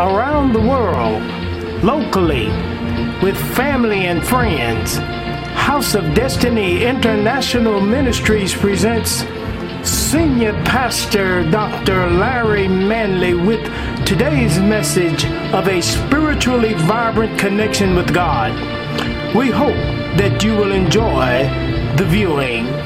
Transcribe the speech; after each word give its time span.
around 0.00 0.54
the 0.54 0.60
world, 0.60 1.22
locally, 1.84 2.46
with 3.22 3.36
family 3.54 4.06
and 4.06 4.26
friends. 4.26 4.96
House 5.52 5.94
of 5.94 6.14
Destiny 6.14 6.84
International 6.84 7.82
Ministries 7.82 8.54
presents 8.54 9.26
Senior 9.86 10.54
Pastor 10.64 11.48
Dr. 11.50 12.08
Larry 12.08 12.66
Manley 12.66 13.34
with 13.34 13.62
today's 14.06 14.58
message 14.58 15.26
of 15.52 15.68
a 15.68 15.82
spiritually 15.82 16.72
vibrant 16.72 17.38
connection 17.38 17.94
with 17.94 18.14
God. 18.14 18.54
We 19.36 19.50
hope 19.50 19.76
that 20.16 20.42
you 20.42 20.56
will 20.56 20.72
enjoy 20.72 21.42
the 21.98 22.06
viewing. 22.08 22.79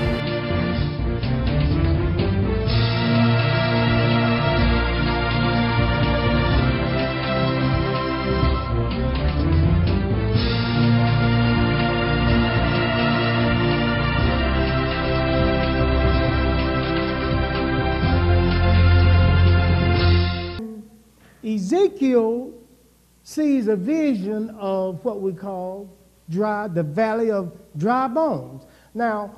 Sees 23.34 23.66
a 23.66 23.74
vision 23.74 24.50
of 24.60 25.04
what 25.04 25.20
we 25.20 25.32
call 25.32 25.90
dry, 26.30 26.68
the 26.68 26.82
valley 26.82 27.32
of 27.32 27.52
dry 27.76 28.06
bones. 28.06 28.62
Now, 28.94 29.34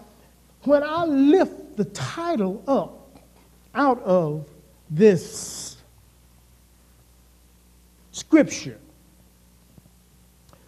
when 0.65 0.83
I 0.83 1.05
lift 1.07 1.77
the 1.77 1.87
title 1.87 2.63
up 2.69 3.19
out 3.75 4.03
of 4.03 4.49
this 4.91 5.79
scripture, 8.13 8.79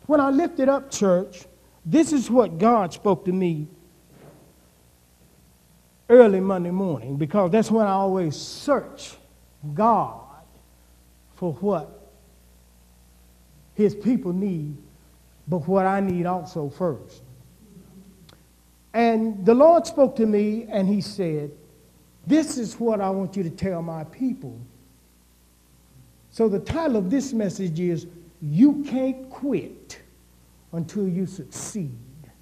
when 0.06 0.20
I 0.20 0.30
lift 0.30 0.58
it 0.58 0.70
up, 0.70 0.90
church, 0.90 1.44
this 1.84 2.12
is 2.12 2.30
what 2.30 2.58
God 2.58 2.94
spoke 2.94 3.26
to 3.26 3.32
me 3.32 3.68
early 6.08 6.40
Monday 6.40 6.70
morning 6.70 7.16
because 7.16 7.50
that's 7.50 7.70
when 7.70 7.86
I 7.86 7.92
always 7.92 8.36
search 8.36 9.16
God 9.74 10.22
for 11.34 11.52
what 11.54 11.97
his 13.78 13.94
people 13.94 14.32
need, 14.32 14.76
but 15.46 15.58
what 15.68 15.86
I 15.86 16.00
need 16.00 16.26
also 16.26 16.68
first. 16.68 17.22
And 18.92 19.46
the 19.46 19.54
Lord 19.54 19.86
spoke 19.86 20.16
to 20.16 20.26
me 20.26 20.66
and 20.68 20.88
he 20.88 21.00
said, 21.00 21.52
This 22.26 22.58
is 22.58 22.74
what 22.80 23.00
I 23.00 23.08
want 23.08 23.36
you 23.36 23.44
to 23.44 23.50
tell 23.50 23.80
my 23.80 24.02
people. 24.02 24.58
So 26.30 26.48
the 26.48 26.58
title 26.58 26.96
of 26.96 27.08
this 27.08 27.32
message 27.32 27.78
is 27.78 28.08
You 28.42 28.82
Can't 28.82 29.30
Quit 29.30 30.00
Until 30.72 31.06
You 31.06 31.26
Succeed. 31.26 31.96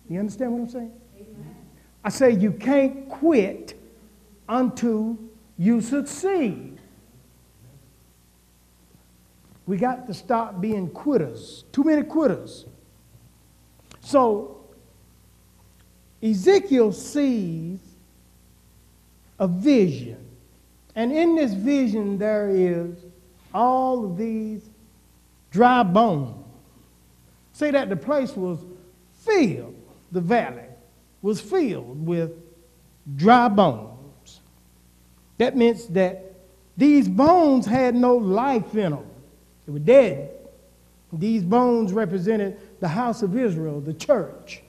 You 0.09 0.19
understand 0.19 0.53
what 0.53 0.61
I'm 0.63 0.69
saying? 0.71 0.93
Amen. 1.17 1.57
I 2.03 2.09
say 2.09 2.31
you 2.31 2.53
can't 2.53 3.11
quit 3.11 3.79
until 4.49 5.19
you 5.59 5.83
succeed. 5.83 6.76
We 9.67 9.77
got 9.77 10.07
to 10.07 10.15
stop 10.15 10.61
being 10.61 10.89
quitters. 10.89 11.65
Too 11.73 11.83
many 11.85 12.03
quitters. 12.03 12.67
So 14.01 14.65
Ezekiel 16.23 16.93
sees 16.93 17.81
a 19.39 19.49
vision. 19.49 20.25
And 20.95 21.13
in 21.13 21.35
this 21.35 21.53
vision, 21.53 22.17
there 22.17 22.49
is 22.49 22.97
all 23.53 24.05
of 24.05 24.17
these 24.17 24.63
dry 25.51 25.83
bones. 25.83 26.45
Say 27.53 27.71
that 27.71 27.89
the 27.89 27.97
place 27.97 28.37
was 28.37 28.61
filled, 29.15 29.75
the 30.13 30.21
valley 30.21 30.63
was 31.23 31.41
filled 31.41 32.07
with 32.07 32.33
dry 33.17 33.49
bones. 33.49 34.41
That 35.39 35.57
means 35.57 35.87
that 35.89 36.35
these 36.77 37.09
bones 37.09 37.67
had 37.67 37.95
no 37.95 38.17
life 38.17 38.75
in 38.75 38.93
them. 38.93 39.07
They 39.67 39.73
were 39.73 39.79
dead. 39.79 40.31
These 41.13 41.43
bones 41.43 41.93
represented 41.93 42.59
the 42.81 42.89
house 42.89 43.23
of 43.23 43.37
Israel, 43.37 43.81
the 43.81 43.95
church. 43.95 44.63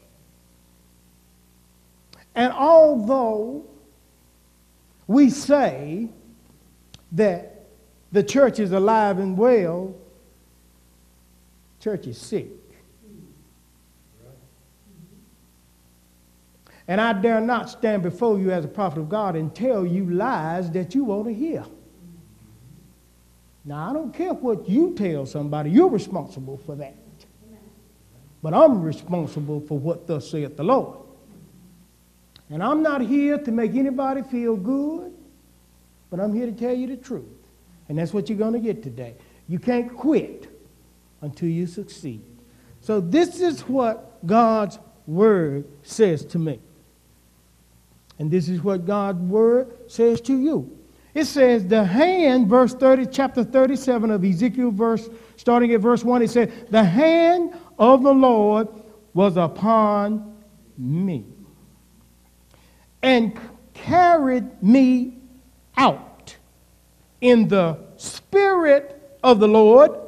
And 2.36 2.54
although 2.54 3.66
we 5.08 5.30
say 5.30 6.10
that 7.14 7.66
the 8.12 8.24
church 8.24 8.60
is 8.60 8.72
alive 8.72 9.18
and 9.18 9.38
well, 9.38 9.96
church 11.80 12.08
is 12.08 12.18
sick. 12.20 12.48
And 16.88 17.02
I 17.02 17.14
dare 17.14 17.42
not 17.42 17.70
stand 17.70 18.04
before 18.04 18.40
you 18.40 18.52
as 18.52 18.64
a 18.64 18.70
prophet 18.70 19.00
of 19.00 19.10
God 19.10 19.36
and 19.36 19.54
tell 19.54 19.86
you 19.86 20.10
lies 20.10 20.72
that 20.72 20.96
you 20.96 21.04
want 21.04 21.28
to 21.28 21.34
hear. 21.34 21.66
Now, 23.68 23.90
I 23.90 23.94
don't 23.94 24.14
care 24.14 24.34
what 24.34 24.70
you 24.70 24.96
tell 24.96 25.26
somebody, 25.26 25.70
you're 25.70 25.90
responsible 25.90 26.58
for 26.66 26.76
that. 26.78 26.96
But 28.42 28.54
I'm 28.54 28.82
responsible 28.82 29.60
for 29.60 29.78
what 29.78 30.08
thus 30.08 30.32
saith 30.32 30.56
the 30.56 30.64
Lord. 30.64 31.00
And 32.50 32.64
I'm 32.64 32.82
not 32.82 33.02
here 33.02 33.38
to 33.38 33.52
make 33.52 33.76
anybody 33.76 34.22
feel 34.22 34.56
good, 34.56 35.14
but 36.10 36.22
I'm 36.22 36.34
here 36.34 36.46
to 36.46 36.54
tell 36.54 36.74
you 36.74 36.88
the 36.88 36.96
truth. 36.96 37.26
And 37.90 37.98
that's 37.98 38.14
what 38.14 38.30
you're 38.30 38.38
going 38.38 38.54
to 38.54 38.60
get 38.60 38.84
today. 38.84 39.16
You 39.50 39.60
can't 39.60 39.94
quit 39.94 40.48
until 41.20 41.50
you 41.50 41.68
succeed. 41.68 42.22
So, 42.80 43.02
this 43.02 43.42
is 43.42 43.62
what 43.68 44.26
God's 44.26 44.80
word 45.08 45.66
says 45.84 46.24
to 46.28 46.40
me. 46.40 46.62
And 48.18 48.32
this 48.32 48.48
is 48.48 48.64
what 48.64 48.86
God's 48.86 49.20
word 49.20 49.92
says 49.92 50.22
to 50.22 50.38
you. 50.38 50.77
It 51.18 51.26
says, 51.26 51.66
the 51.66 51.84
hand, 51.84 52.48
verse 52.48 52.76
30, 52.76 53.08
chapter 53.08 53.44
37 53.44 54.12
of 54.12 54.24
Ezekiel, 54.24 54.70
verse, 54.70 55.10
starting 55.36 55.74
at 55.74 55.82
verse 55.82 56.04
1, 56.04 56.22
it 56.22 56.30
says, 56.30 56.52
the 56.70 56.84
hand 56.84 57.56
of 57.80 58.04
the 58.04 58.14
Lord 58.14 58.68
was 59.16 59.36
upon 59.36 60.38
me 60.78 61.26
and 63.02 63.36
carried 63.74 64.62
me 64.62 65.18
out 65.76 66.36
in 67.20 67.48
the 67.48 67.80
spirit 67.96 69.18
of 69.24 69.40
the 69.40 69.48
Lord, 69.48 70.00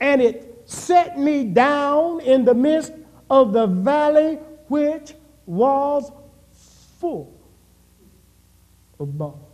and 0.00 0.22
it 0.22 0.62
set 0.64 1.18
me 1.18 1.44
down 1.44 2.20
in 2.20 2.46
the 2.46 2.54
midst 2.54 2.94
of 3.28 3.52
the 3.52 3.66
valley 3.66 4.36
which 4.68 5.12
was 5.44 6.10
full 6.98 7.38
of 8.98 9.18
bones 9.18 9.49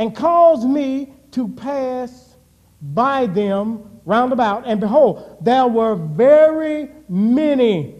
and 0.00 0.16
caused 0.16 0.66
me 0.66 1.12
to 1.30 1.46
pass 1.46 2.34
by 2.80 3.26
them 3.26 4.00
round 4.06 4.32
about. 4.32 4.66
And 4.66 4.80
behold, 4.80 5.36
there 5.42 5.66
were 5.66 5.94
very 5.94 6.88
many 7.06 7.96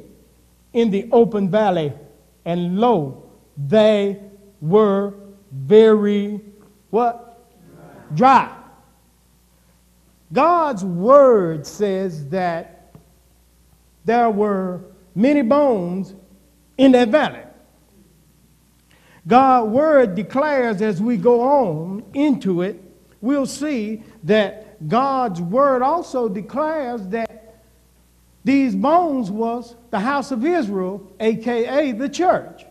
in 0.73 0.91
the 0.91 1.11
open 1.13 1.51
valley, 1.51 1.93
and 2.47 2.79
lo, 2.79 3.31
they 3.69 4.19
were 4.63 5.13
very 5.53 6.41
what? 6.89 7.47
Dry. 8.15 8.51
God's 10.33 10.83
word 10.83 11.67
says 11.67 12.31
that 12.31 12.95
there 14.07 14.31
were 14.31 14.81
many 15.15 15.43
bones 15.43 16.15
in 16.79 16.93
that 16.93 17.11
valley. 17.11 17.43
God's 19.31 19.71
word 19.71 20.15
declares 20.17 20.83
as 20.83 21.01
we 21.01 21.17
go 21.17 21.41
on 21.41 22.03
into 22.15 22.63
it, 22.63 22.83
we'll 23.21 23.47
see 23.47 24.03
that 24.25 24.89
God's 24.89 25.41
word 25.41 25.83
also 25.83 26.29
declares 26.29 27.07
that 27.09 27.63
these 28.43 28.75
bones 28.75 29.31
was 29.31 29.77
the 29.91 30.01
house 30.01 30.33
of 30.33 30.45
Israel, 30.45 31.07
aka 31.21 31.93
the 31.93 32.09
church. 32.09 32.65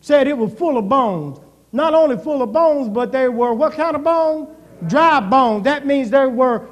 Said 0.00 0.28
it 0.28 0.38
was 0.38 0.54
full 0.54 0.78
of 0.78 0.88
bones. 0.88 1.38
Not 1.72 1.92
only 1.92 2.16
full 2.16 2.40
of 2.40 2.52
bones, 2.52 2.88
but 2.88 3.12
they 3.12 3.28
were 3.28 3.52
what 3.52 3.74
kind 3.74 3.94
of 3.94 4.02
bones? 4.02 4.48
Dry 4.86 5.20
bones. 5.20 5.64
That 5.64 5.86
means 5.86 6.08
they 6.08 6.26
were 6.26 6.68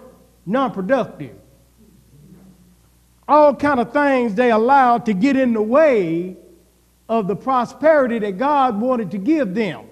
non-productive. 0.47 1.37
All 3.29 3.55
kind 3.55 3.81
of 3.81 3.93
things 3.93 4.35
they 4.35 4.50
allowed 4.50 5.05
to 5.06 5.12
get 5.12 5.37
in 5.37 5.53
the 5.53 5.62
way 5.62 6.39
of 7.11 7.27
the 7.27 7.35
prosperity 7.35 8.21
that 8.21 8.39
God 8.39 8.81
wanted 8.81 9.11
to 9.11 9.19
give 9.19 9.53
them. 9.53 9.85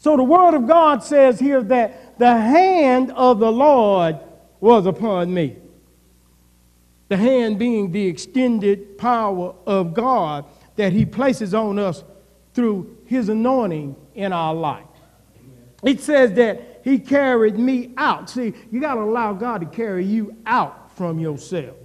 So 0.00 0.16
the 0.16 0.24
Word 0.24 0.54
of 0.54 0.66
God 0.66 1.04
says 1.04 1.38
here 1.38 1.62
that 1.62 2.18
the 2.18 2.32
hand 2.32 3.12
of 3.12 3.38
the 3.38 3.52
Lord 3.52 4.18
was 4.58 4.84
upon 4.84 5.32
me. 5.32 5.56
The 7.08 7.16
hand 7.16 7.60
being 7.60 7.92
the 7.92 8.04
extended 8.08 8.98
power 8.98 9.54
of 9.64 9.94
God 9.94 10.46
that 10.74 10.92
He 10.92 11.06
places 11.06 11.54
on 11.54 11.78
us 11.78 12.02
through 12.52 12.98
His 13.06 13.28
anointing 13.28 13.94
in 14.16 14.32
our 14.32 14.54
life. 14.54 14.86
It 15.84 16.00
says 16.00 16.32
that 16.32 16.80
He 16.82 16.98
carried 16.98 17.56
me 17.60 17.92
out. 17.96 18.28
See, 18.28 18.54
you 18.72 18.80
got 18.80 18.94
to 18.94 19.02
allow 19.02 19.34
God 19.34 19.60
to 19.60 19.66
carry 19.66 20.04
you 20.04 20.36
out 20.46 20.96
from 20.96 21.20
yourself. 21.20 21.76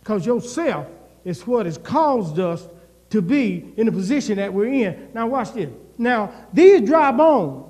Because 0.00 0.26
yourself 0.26 0.86
is 1.24 1.46
what 1.46 1.64
has 1.64 1.78
caused 1.78 2.38
us 2.38 2.68
to 3.10 3.22
be 3.22 3.72
in 3.76 3.86
the 3.86 3.92
position 3.92 4.36
that 4.36 4.52
we're 4.52 4.66
in. 4.66 5.10
Now, 5.14 5.26
watch 5.26 5.52
this. 5.52 5.70
Now, 5.98 6.32
these 6.52 6.82
dry 6.82 7.12
bones, 7.12 7.64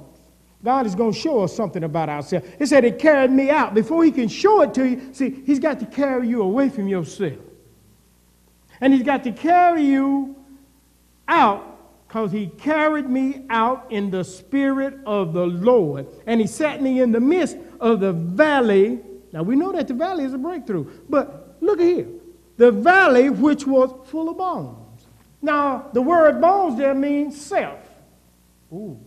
God 0.65 0.87
is 0.87 0.95
going 0.95 1.13
to 1.13 1.19
show 1.19 1.45
us 1.45 1.55
something 1.55 1.85
about 1.85 2.09
ourselves. 2.09 2.47
It 2.59 2.67
said 2.67 2.85
it 2.85 2.99
carried 2.99 3.31
me 3.31 3.51
out. 3.51 3.75
Before 3.75 4.03
he 4.03 4.11
can 4.11 4.29
show 4.29 4.63
it 4.63 4.75
to 4.75 4.89
you, 4.89 5.15
see, 5.15 5.43
he's 5.47 5.59
got 5.59 5.79
to 5.81 5.87
carry 5.87 6.29
you 6.29 6.43
away 6.43 6.69
from 6.69 6.89
yourself. 6.89 7.39
And 8.81 8.93
he's 8.93 9.03
got 9.03 9.25
to 9.25 9.33
carry 9.33 9.83
you 9.83 10.37
out 11.29 12.07
because 12.07 12.33
he 12.33 12.47
carried 12.47 13.09
me 13.09 13.45
out 13.51 13.91
in 13.91 14.11
the 14.11 14.25
spirit 14.25 14.99
of 15.07 15.33
the 15.33 15.47
Lord. 15.47 16.07
And 16.27 16.41
he 16.41 16.47
sat 16.47 16.83
me 16.83 17.01
in 17.01 17.13
the 17.13 17.21
midst 17.21 17.57
of 17.81 18.01
the 18.01 18.13
valley. 18.13 19.01
Now 19.33 19.43
we 19.43 19.57
know 19.57 19.73
that 19.73 19.89
the 19.89 19.95
valley 19.95 20.25
is 20.25 20.35
a 20.35 20.39
breakthrough, 20.39 20.91
but 21.09 21.57
look 21.61 21.81
here. 21.81 22.07
The 22.57 22.73
valley 22.73 23.29
which 23.31 23.67
was 23.67 23.93
full 24.09 24.31
of 24.31 24.39
bones. 24.39 24.86
Now, 25.47 25.91
the 25.93 26.03
word 26.03 26.41
bones 26.41 26.77
there 26.77 26.93
means 26.93 27.41
self. 27.41 27.79
Ooh. 28.73 28.99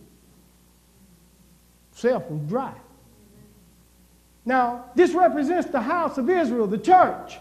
Self 1.92 2.30
was 2.30 2.40
dry. 2.48 2.72
Now, 4.46 4.86
this 4.94 5.12
represents 5.12 5.68
the 5.68 5.82
house 5.82 6.16
of 6.16 6.30
Israel, 6.30 6.66
the 6.66 6.78
church. 6.78 7.36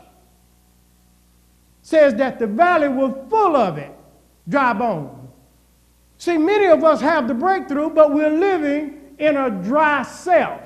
Says 1.81 2.13
that 2.15 2.39
the 2.39 2.47
valley 2.47 2.89
was 2.89 3.15
full 3.29 3.55
of 3.55 3.77
it, 3.77 3.95
dry 4.49 4.73
bones. 4.73 5.29
See, 6.17 6.37
many 6.37 6.65
of 6.65 6.83
us 6.83 6.99
have 6.99 7.29
the 7.29 7.33
breakthrough, 7.33 7.91
but 7.91 8.13
we're 8.13 8.37
living 8.37 9.15
in 9.17 9.37
a 9.37 9.49
dry 9.49 10.03
self. 10.03 10.59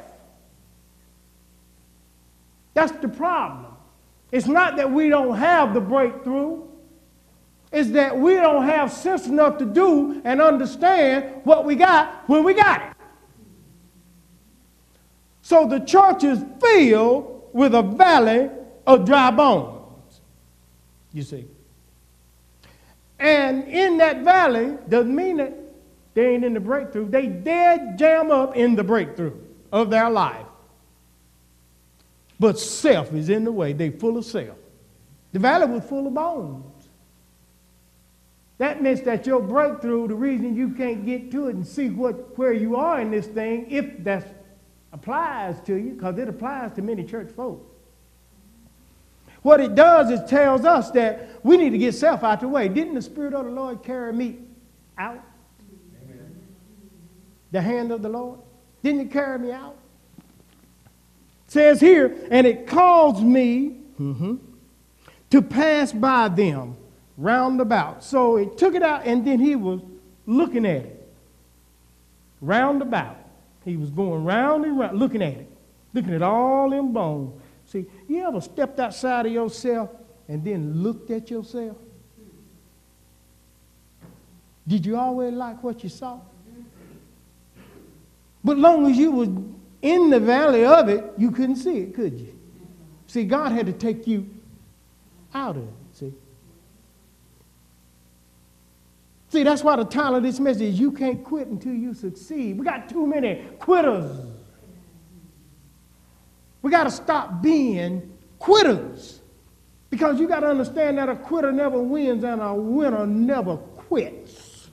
That's 2.74 2.94
the 2.94 3.10
problem. 3.10 3.74
It's 4.32 4.48
not 4.48 4.78
that 4.78 4.92
we 4.92 5.10
don't 5.10 5.38
have 5.38 5.76
the 5.76 5.82
breakthrough, 5.82 6.64
it's 7.74 7.90
that 7.90 8.16
we 8.18 8.36
don't 8.36 8.66
have 8.66 8.94
sense 8.94 9.26
enough 9.26 9.58
to 9.58 9.66
do 9.66 10.22
and 10.24 10.40
understand 10.40 11.42
what 11.44 11.66
we 11.66 11.76
got 11.76 12.30
when 12.30 12.44
we 12.44 12.54
got 12.54 12.84
it. 12.84 12.98
So 15.42 15.68
the 15.68 15.80
church 15.80 16.24
is 16.24 16.46
filled 16.62 17.50
with 17.52 17.74
a 17.74 17.82
valley 17.82 18.52
of 18.86 19.06
dry 19.06 19.32
bones, 19.32 20.22
you 21.12 21.24
see. 21.24 21.48
And 23.20 23.68
in 23.68 23.98
that 23.98 24.24
valley 24.24 24.78
doesn't 24.88 25.14
mean 25.14 25.38
that 25.38 25.54
they 26.14 26.36
ain't 26.36 26.46
in 26.46 26.54
the 26.54 26.60
breakthrough. 26.60 27.10
They 27.10 27.26
dead 27.26 27.98
jam 27.98 28.30
up 28.30 28.56
in 28.56 28.76
the 28.76 28.84
breakthrough 28.84 29.34
of 29.72 29.90
their 29.90 30.12
life. 30.12 30.46
But 32.40 32.60
self 32.60 33.14
is 33.14 33.30
in 33.30 33.46
the 33.46 33.52
way. 33.52 33.74
They 33.74 33.90
full 33.90 34.18
of 34.18 34.26
self. 34.26 34.58
The 35.32 35.40
valley 35.40 35.66
was 35.66 35.84
full 35.86 36.06
of 36.06 36.14
bones. 36.14 36.66
That 38.60 38.82
means 38.82 39.02
that 39.02 39.26
your 39.26 39.42
breakthrough, 39.42 40.08
the 40.08 40.16
reason 40.16 40.56
you 40.56 40.70
can't 40.70 41.06
get 41.06 41.32
to 41.32 41.48
it 41.48 41.56
and 41.56 41.66
see 41.66 41.90
what, 41.90 42.38
where 42.38 42.54
you 42.54 42.76
are 42.76 43.02
in 43.02 43.12
this 43.12 43.26
thing, 43.26 43.70
if 43.70 44.04
that 44.04 44.46
applies 44.92 45.60
to 45.62 45.76
you, 45.76 45.94
because 45.94 46.18
it 46.20 46.30
applies 46.30 46.72
to 46.74 46.82
many 46.82 47.04
church 47.04 47.32
folk. 47.32 47.70
What 49.42 49.60
it 49.60 49.76
does 49.76 50.10
is 50.10 50.22
tells 50.30 50.64
us 50.64 50.92
that 50.92 51.44
we 51.44 51.58
need 51.58 51.72
to 51.72 51.78
get 51.78 51.94
self 51.94 52.24
out 52.24 52.40
the 52.40 52.48
way. 52.48 52.70
Didn't 52.70 52.94
the 52.94 53.02
Spirit 53.02 53.34
of 53.34 53.46
the 53.46 53.52
Lord 53.52 53.84
carry 53.84 54.14
me 54.14 54.38
out? 54.98 55.22
Amen. 56.06 56.42
The 57.52 57.62
hand 57.62 57.92
of 57.92 58.02
the 58.02 58.10
Lord? 58.10 58.40
Didn't 58.84 59.02
it 59.02 59.12
carry 59.12 59.40
me 59.40 59.52
out? 59.52 59.76
It 61.48 61.52
says 61.52 61.82
here, 61.82 62.16
and 62.32 62.48
it 62.48 62.68
caused 62.68 63.22
me 63.22 63.78
mm-hmm, 64.00 64.36
to 65.32 65.42
pass 65.42 65.92
by 65.92 66.30
them 66.30 66.78
round 67.24 67.62
about. 67.62 68.04
So 68.04 68.38
he 68.38 68.46
took 68.58 68.76
it 68.76 68.84
out, 68.84 69.06
and 69.06 69.26
then 69.26 69.40
he 69.40 69.56
was 69.56 69.80
looking 70.26 70.66
at 70.66 70.84
it. 70.86 71.14
Round 72.42 72.82
about. 72.82 73.18
He 73.64 73.78
was 73.78 73.90
going 73.90 74.26
round 74.26 74.66
and 74.66 74.78
round, 74.78 75.00
looking 75.00 75.22
at 75.22 75.34
it, 75.34 75.50
looking 75.94 76.14
at 76.14 76.22
all 76.22 76.70
them 76.70 76.92
bones. 76.92 77.42
See, 77.66 77.86
you 78.10 78.28
ever 78.28 78.42
stepped 78.42 78.80
outside 78.80 79.26
of 79.26 79.32
yourself 79.32 79.90
and 80.28 80.44
then 80.44 80.84
looked 80.84 81.10
at 81.12 81.32
yourself? 81.32 81.78
Did 84.68 84.86
you 84.86 84.98
always 84.98 85.34
like 85.34 85.64
what 85.64 85.84
you 85.84 85.90
saw? 85.90 86.20
But 88.44 88.58
long 88.58 88.90
as 88.90 88.98
you 88.98 89.12
was 89.12 89.30
in 89.82 90.10
the 90.10 90.20
valley 90.20 90.66
of 90.66 90.90
it, 90.90 91.04
you 91.18 91.32
couldn't 91.32 91.56
see 91.56 91.80
it, 91.80 91.96
could 91.96 92.20
you? 92.20 92.38
See, 93.08 93.24
God 93.24 93.52
had 93.52 93.66
to 93.68 93.74
take 93.74 94.08
you 94.08 94.30
out 95.34 95.56
of 95.56 95.64
it, 95.64 95.74
see? 99.34 99.44
That's 99.44 99.64
why 99.64 99.76
the 99.76 99.84
title 99.84 100.16
of 100.16 100.24
this 100.24 100.40
message 100.40 100.62
is 100.62 100.80
You 100.80 100.92
Can't 100.92 101.24
Quit 101.24 101.48
Until 101.48 101.74
You 101.74 101.94
Succeed. 101.94 102.58
We 102.58 102.64
got 102.64 102.88
too 102.88 103.06
many 103.06 103.44
quitters. 103.60 104.28
We 106.62 106.72
got 106.72 106.86
to 106.86 106.92
stop 106.92 107.42
being 107.42 108.18
quitters. 108.40 109.20
Because 109.90 110.20
you 110.20 110.28
got 110.28 110.40
to 110.40 110.48
understand 110.48 110.98
that 110.98 111.10
a 111.10 111.16
quitter 111.16 111.52
never 111.52 111.82
wins 111.82 112.24
and 112.24 112.42
a 112.42 112.54
winner 112.54 113.06
never 113.06 113.58
quits. 113.58 114.70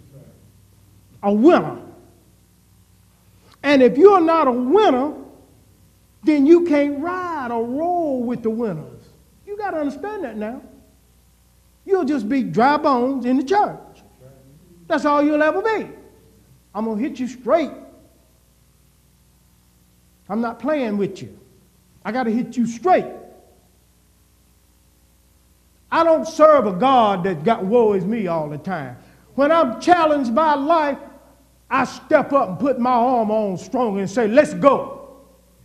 A 1.23 1.33
winner. 1.33 1.79
And 3.63 3.83
if 3.83 3.99
you're 3.99 4.21
not 4.21 4.47
a 4.47 4.53
winner, 4.53 5.13
then 6.23 6.47
you 6.47 6.65
can't 6.65 7.01
ride 7.01 7.51
or 7.51 7.67
roll 7.67 8.23
with 8.23 8.43
the 8.43 8.51
winners. 8.51 9.03
You 9.47 9.57
got 9.59 9.73
to 9.73 9.79
understand 9.79 10.25
that 10.25 10.37
now. 10.37 10.63
You'll 11.85 12.05
just 12.05 12.29
be 12.29 12.43
dry 12.43 12.77
bones 12.77 13.25
in 13.27 13.37
the 13.37 13.43
church. 13.43 13.90
That's 14.91 15.05
all 15.05 15.23
you'll 15.23 15.43
ever 15.43 15.63
be. 15.63 15.89
I'm 16.75 16.85
going 16.85 16.99
to 16.99 17.03
hit 17.09 17.21
you 17.21 17.29
straight. 17.29 17.71
I'm 20.29 20.41
not 20.41 20.59
playing 20.59 20.99
with 20.99 21.23
you. 21.23 21.39
I 22.05 22.11
got 22.11 22.25
to 22.25 22.31
hit 22.33 22.57
you 22.57 22.67
straight. 22.67 23.07
I 25.93 26.03
don't 26.03 26.27
serve 26.27 26.67
a 26.67 26.73
God 26.73 27.23
that 27.23 27.45
got 27.45 27.65
woe 27.65 27.93
is 27.93 28.05
me 28.05 28.27
all 28.27 28.49
the 28.49 28.59
time. 28.59 28.97
When 29.37 29.53
I'm 29.53 29.81
challenged 29.81 30.35
by 30.35 30.55
life, 30.55 30.99
I 31.71 31.85
step 31.85 32.33
up 32.33 32.49
and 32.49 32.59
put 32.59 32.81
my 32.81 32.91
arm 32.91 33.31
on 33.31 33.59
strong 33.59 34.01
and 34.01 34.11
say, 34.11 34.27
let's 34.27 34.55
go. 34.55 35.19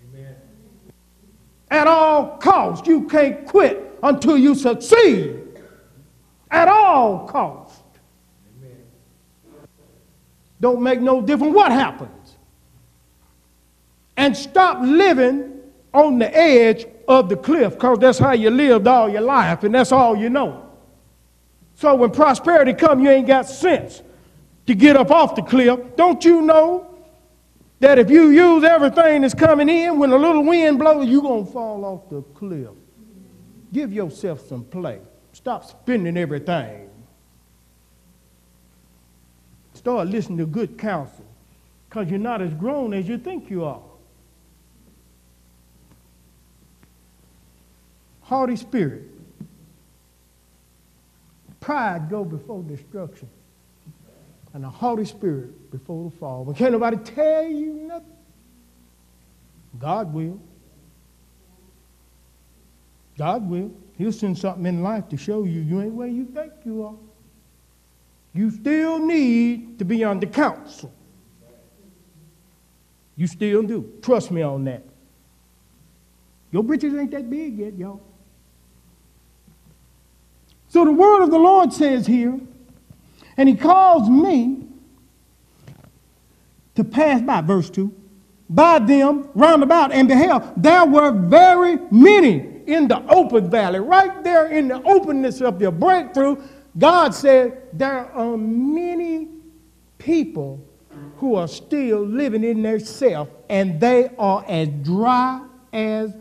Amen. 0.08 0.36
At 1.72 1.88
all 1.88 2.38
costs, 2.38 2.88
you 2.88 3.08
can't 3.08 3.48
quit 3.48 3.98
until 4.04 4.38
you 4.38 4.54
succeed. 4.54 5.42
At 6.52 6.68
all 6.68 7.28
costs. 7.28 7.65
Don't 10.60 10.82
make 10.82 11.02
no 11.02 11.22
difference 11.22 11.54
what 11.54 11.72
happens. 11.72 12.38
And 14.18 14.36
stop 14.36 14.80
living 14.82 15.60
on 15.94 16.20
the 16.20 16.36
edge 16.36 16.86
of 17.08 17.30
the 17.30 17.38
cliff 17.38 17.74
because 17.74 18.00
that's 18.00 18.18
how 18.18 18.32
you 18.32 18.50
lived 18.50 18.88
all 18.88 19.10
your 19.10 19.22
life 19.22 19.64
and 19.64 19.76
that's 19.76 19.92
all 19.92 20.16
you 20.16 20.30
know. 20.30 20.70
So 21.76 21.94
when 21.96 22.12
prosperity 22.12 22.74
comes, 22.74 23.04
you 23.04 23.10
ain't 23.10 23.28
got 23.28 23.48
sense 23.48 24.02
to 24.66 24.74
get 24.74 24.96
up 24.96 25.12
off 25.12 25.36
the 25.36 25.42
cliff. 25.42 25.80
Don't 25.96 26.24
you 26.24 26.42
know 26.42 26.96
that 27.80 28.00
if 28.00 28.10
you 28.10 28.30
use 28.30 28.64
everything 28.64 29.22
that's 29.22 29.34
coming 29.34 29.70
in, 29.70 30.00
when 30.00 30.12
a 30.12 30.18
little 30.18 30.44
wind 30.44 30.80
blows, 30.80 31.08
you're 31.08 31.22
going 31.22 31.46
to 31.46 31.52
fall 31.52 31.84
off 31.86 32.10
the 32.10 32.22
cliff? 32.22 32.70
Give 33.74 33.92
yourself 33.92 34.48
some 34.48 34.64
play. 34.64 35.02
Stop 35.34 35.66
spending 35.66 36.18
everything. 36.18 36.85
Start 39.86 40.08
listening 40.08 40.40
to 40.40 40.48
good 40.48 40.80
counsel 40.80 41.24
because 41.88 42.10
you're 42.10 42.18
not 42.18 42.42
as 42.42 42.52
grown 42.56 42.92
as 42.92 43.08
you 43.08 43.20
think 43.20 43.52
you 43.52 43.64
are. 43.66 43.84
haughty 48.22 48.56
spirit. 48.56 49.04
Pride 51.60 52.10
go 52.10 52.26
before 52.26 52.64
destruction. 52.64 53.30
And 54.56 54.66
a 54.66 54.70
haughty 54.70 55.06
spirit 55.06 55.70
before 55.70 56.10
the 56.10 56.18
fall. 56.18 56.46
But 56.46 56.56
can't 56.56 56.72
nobody 56.72 56.98
tell 56.98 57.44
you 57.44 57.74
nothing. 57.74 58.18
God 59.78 60.12
will. 60.12 60.40
God 63.20 63.48
will. 63.48 63.72
He'll 64.00 64.12
send 64.12 64.36
something 64.36 64.66
in 64.66 64.82
life 64.82 65.10
to 65.10 65.18
show 65.18 65.44
you 65.44 65.62
you 65.62 65.80
ain't 65.80 65.94
where 65.94 66.08
you 66.08 66.26
think 66.26 66.54
you 66.66 66.86
are. 66.86 66.96
You 68.36 68.52
still 68.52 69.00
need 69.00 69.80
to 69.80 69.86
be 69.86 70.04
under 70.04 70.28
counsel. 70.28 70.94
You 73.16 73.28
still 73.28 73.64
do. 73.64 73.94
Trust 74.02 74.30
me 74.30 74.42
on 74.42 74.66
that. 74.66 74.84
Your 76.52 76.62
britches 76.62 76.94
ain't 76.94 77.12
that 77.12 77.30
big 77.30 77.58
yet, 77.58 77.78
y'all. 77.78 78.02
So 80.68 80.84
the 80.84 80.92
word 80.92 81.24
of 81.24 81.32
the 81.32 81.40
Lord 81.40 81.72
says 81.72 82.06
here, 82.06 82.38
and 83.38 83.48
he 83.48 83.56
calls 83.56 84.10
me 84.10 84.68
to 86.76 86.84
pass 86.84 87.22
by, 87.22 87.40
verse 87.40 87.70
2, 87.70 87.94
by 88.50 88.80
them 88.80 89.30
round 89.34 89.64
about 89.64 89.94
and 89.94 90.10
beheld, 90.10 90.44
there 90.58 90.86
were 90.86 91.12
very 91.12 91.78
many 91.90 92.64
in 92.68 92.90
the 92.90 93.02
open 93.08 93.50
valley, 93.50 93.80
right 93.80 94.24
there 94.24 94.48
in 94.48 94.68
the 94.68 94.82
openness 94.84 95.40
of 95.40 95.62
your 95.62 95.72
breakthrough. 95.72 96.36
God 96.78 97.14
said, 97.14 97.70
There 97.74 98.12
are 98.12 98.38
many 98.38 99.30
people 99.98 100.66
who 101.18 101.36
are 101.36 101.48
still 101.48 102.06
living 102.06 102.44
in 102.44 102.62
their 102.62 102.80
self, 102.80 103.30
and 103.50 103.80
they 103.80 104.10
are 104.18 104.44
as 104.48 104.70
dry 104.84 105.46
as 105.72 106.14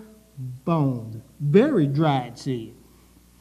bones. 0.65 1.17
Very 1.41 1.87
dry, 1.87 2.27
it 2.27 2.39
said. 2.39 2.73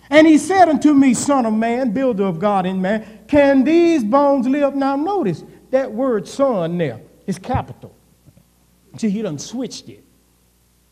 And 0.10 0.28
he 0.28 0.38
said 0.38 0.70
unto 0.70 0.94
me, 0.94 1.14
Son 1.14 1.46
of 1.46 1.54
man, 1.54 1.92
builder 1.92 2.26
of 2.26 2.40
God 2.40 2.66
in 2.66 2.82
man, 2.82 3.24
can 3.28 3.64
these 3.64 4.04
bones 4.04 4.48
live? 4.48 4.76
Now 4.76 4.96
notice 4.96 5.44
that 5.72 5.92
word 5.92 6.28
son 6.28 6.78
there 6.78 7.02
is 7.26 7.40
capital. 7.40 7.96
See, 8.98 9.10
he 9.10 9.22
done 9.22 9.40
switched 9.40 9.90
it. 9.90 10.04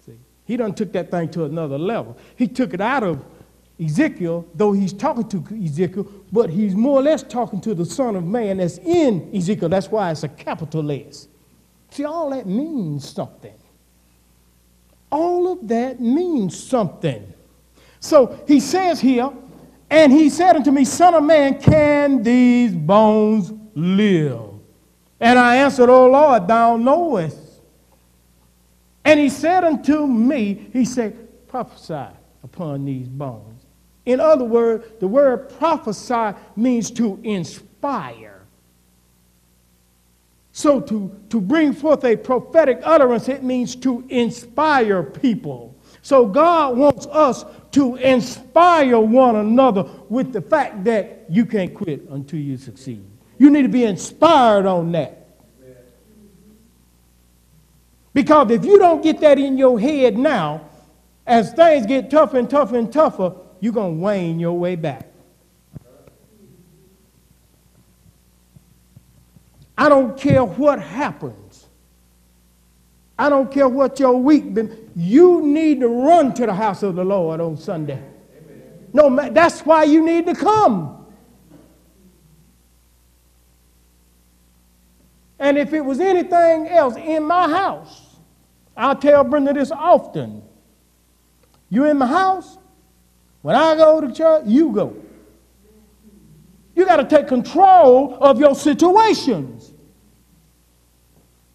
See, 0.05 0.17
he 0.45 0.57
done 0.57 0.73
took 0.73 0.91
that 0.93 1.11
thing 1.11 1.29
to 1.31 1.45
another 1.45 1.77
level. 1.77 2.17
He 2.35 2.47
took 2.47 2.73
it 2.73 2.81
out 2.81 3.03
of 3.03 3.23
Ezekiel, 3.81 4.47
though 4.53 4.73
he's 4.73 4.93
talking 4.93 5.27
to 5.29 5.43
Ezekiel, 5.63 6.07
but 6.31 6.49
he's 6.49 6.75
more 6.75 6.99
or 6.99 7.03
less 7.03 7.23
talking 7.23 7.59
to 7.61 7.73
the 7.73 7.85
Son 7.85 8.15
of 8.15 8.25
Man 8.25 8.57
that's 8.57 8.77
in 8.79 9.29
Ezekiel. 9.33 9.69
That's 9.69 9.89
why 9.89 10.11
it's 10.11 10.23
a 10.23 10.29
capital 10.29 10.91
S. 10.91 11.27
See, 11.89 12.05
all 12.05 12.29
that 12.29 12.45
means 12.45 13.09
something. 13.09 13.55
All 15.11 15.51
of 15.51 15.67
that 15.67 15.99
means 15.99 16.61
something. 16.61 17.33
So 17.99 18.39
he 18.47 18.59
says 18.59 18.99
here, 18.99 19.31
and 19.89 20.11
he 20.11 20.29
said 20.29 20.55
unto 20.55 20.71
me, 20.71 20.85
Son 20.85 21.13
of 21.15 21.23
man, 21.23 21.59
can 21.59 22.23
these 22.23 22.73
bones 22.73 23.51
live? 23.75 24.51
And 25.19 25.37
I 25.37 25.57
answered, 25.57 25.89
O 25.89 26.07
Lord, 26.07 26.47
thou 26.47 26.77
knowest. 26.77 27.37
And 29.03 29.19
he 29.19 29.29
said 29.29 29.63
unto 29.63 30.07
me, 30.07 30.69
He 30.71 30.85
said, 30.85 31.47
prophesy 31.47 32.07
upon 32.43 32.85
these 32.85 33.07
bones. 33.09 33.50
In 34.05 34.19
other 34.19 34.45
words, 34.45 34.85
the 34.99 35.07
word 35.07 35.49
prophesy 35.57 36.37
means 36.55 36.89
to 36.91 37.19
inspire. 37.23 38.41
So 40.53 40.81
to, 40.81 41.15
to 41.29 41.39
bring 41.39 41.73
forth 41.73 42.03
a 42.03 42.15
prophetic 42.15 42.81
utterance, 42.83 43.29
it 43.29 43.43
means 43.43 43.75
to 43.77 44.03
inspire 44.09 45.03
people. 45.03 45.75
So 46.01 46.25
God 46.25 46.77
wants 46.77 47.05
us 47.07 47.45
to 47.71 47.95
inspire 47.95 48.99
one 48.99 49.35
another 49.35 49.85
with 50.09 50.33
the 50.33 50.41
fact 50.41 50.83
that 50.85 51.25
you 51.29 51.45
can't 51.45 51.73
quit 51.73 52.09
until 52.09 52.39
you 52.39 52.57
succeed. 52.57 53.05
You 53.37 53.49
need 53.49 53.63
to 53.63 53.69
be 53.69 53.85
inspired 53.85 54.65
on 54.65 54.91
that. 54.91 55.17
Because 58.13 58.51
if 58.51 58.65
you 58.65 58.77
don't 58.77 59.01
get 59.01 59.21
that 59.21 59.39
in 59.39 59.57
your 59.57 59.79
head 59.79 60.17
now, 60.17 60.69
as 61.25 61.53
things 61.53 61.85
get 61.85 62.09
tougher 62.09 62.39
and 62.39 62.49
tougher 62.49 62.77
and 62.77 62.91
tougher, 62.91 63.33
you're 63.61 63.71
going 63.71 63.95
to 63.95 64.01
wane 64.01 64.39
your 64.39 64.59
way 64.59 64.75
back. 64.75 65.07
I 69.77 69.87
don't 69.87 70.17
care 70.17 70.43
what 70.43 70.81
happens. 70.81 71.67
I 73.17 73.29
don't 73.29 73.51
care 73.51 73.69
what 73.69 73.99
your 73.99 74.17
week 74.17 74.53
been. 74.53 74.91
You 74.95 75.41
need 75.45 75.79
to 75.79 75.87
run 75.87 76.33
to 76.33 76.45
the 76.45 76.53
house 76.53 76.83
of 76.83 76.95
the 76.95 77.05
Lord 77.05 77.39
on 77.39 77.55
Sunday. 77.55 78.01
No, 78.93 79.15
that's 79.29 79.61
why 79.61 79.83
you 79.83 80.03
need 80.03 80.25
to 80.25 80.35
come. 80.35 81.05
And 85.39 85.57
if 85.57 85.73
it 85.73 85.81
was 85.81 85.99
anything 85.99 86.67
else 86.67 86.95
in 86.95 87.23
my 87.23 87.49
house, 87.49 88.17
I'll 88.75 88.95
tell 88.95 89.23
Brenda 89.23 89.53
this 89.53 89.71
often. 89.71 90.43
You 91.69 91.85
in 91.85 91.97
my 91.97 92.07
house? 92.07 92.57
When 93.41 93.55
I 93.55 93.75
go 93.75 94.01
to 94.01 94.11
church, 94.13 94.43
you 94.45 94.71
go. 94.71 94.95
You 96.75 96.85
got 96.85 96.97
to 96.97 97.03
take 97.15 97.27
control 97.27 98.17
of 98.21 98.39
your 98.39 98.55
situations. 98.55 99.73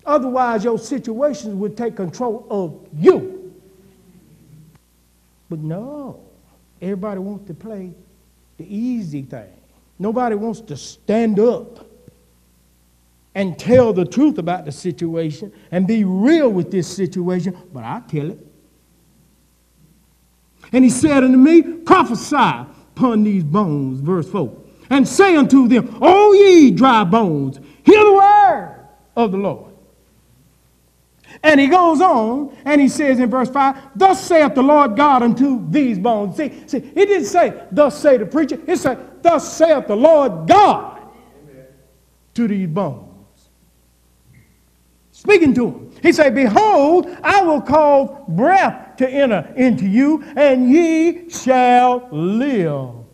Otherwise, 0.05 0.63
your 0.63 0.79
situations 0.79 1.55
would 1.55 1.77
take 1.77 1.97
control 1.97 2.47
of 2.51 2.87
you. 2.97 3.55
But 5.49 5.61
no, 5.61 6.21
everybody 6.81 7.21
wants 7.21 7.47
to 7.49 7.55
play 7.55 7.93
the 8.59 8.75
easy 8.75 9.23
thing. 9.23 9.49
Nobody 9.99 10.35
wants 10.35 10.61
to 10.63 10.77
stand 10.77 11.41
up 11.41 11.87
and 13.35 13.59
tell 13.59 13.93
the 13.93 14.05
truth 14.05 14.39
about 14.39 14.65
the 14.65 14.73
situation 14.73 15.53
and 15.71 15.87
be 15.87 16.05
real 16.05 16.51
with 16.51 16.71
this 16.71 16.89
situation, 16.89 17.57
but 17.73 17.85
I 17.85 18.03
tell 18.09 18.31
it. 18.31 18.46
And 20.73 20.85
he 20.85 20.91
said 20.91 21.25
unto 21.25 21.39
me, 21.39 21.63
Prophesy 21.63 22.37
upon 22.37 23.25
these 23.25 23.45
bones, 23.45 24.01
verse 24.01 24.29
4, 24.31 24.57
and 24.91 25.07
say 25.07 25.37
unto 25.37 25.69
them, 25.69 25.99
O 26.01 26.33
ye 26.33 26.71
dry 26.71 27.05
bones, 27.05 27.59
hear 27.85 28.05
the 28.05 28.13
word 28.13 28.87
of 29.15 29.33
the 29.33 29.39
Lord. 29.39 29.73
And 31.43 31.61
he 31.61 31.67
goes 31.67 32.01
on 32.01 32.57
and 32.65 32.81
he 32.81 32.89
says 32.89 33.19
in 33.19 33.31
verse 33.31 33.51
5, 33.51 33.77
Thus 33.95 34.25
saith 34.25 34.55
the 34.55 34.63
Lord 34.63 34.97
God 34.97 35.23
unto 35.23 35.69
these 35.71 35.99
bones. 35.99 36.37
See, 36.37 36.63
see 36.67 36.81
he 36.81 37.07
didn't 37.07 37.27
say, 37.27 37.63
Thus 37.71 38.01
say 38.01 38.17
the 38.17 38.27
preacher. 38.27 38.61
He 38.65 38.77
said, 38.77 39.23
Thus 39.23 39.57
saith 39.57 39.87
the 39.87 39.97
Lord 39.97 40.49
God 40.49 40.99
Amen. 41.43 41.67
to 42.35 42.49
these 42.49 42.69
bones. 42.69 43.11
Speaking 45.13 45.55
to 45.55 45.69
him, 45.69 45.91
He 46.03 46.13
said, 46.13 46.35
Behold, 46.35 47.15
I 47.23 47.43
will 47.43 47.61
cause 47.61 48.25
breath 48.29 48.86
to 48.99 49.09
enter 49.09 49.53
into 49.57 49.87
you, 49.87 50.23
and 50.37 50.71
ye 50.71 51.29
shall 51.29 52.09
live. 52.11 53.07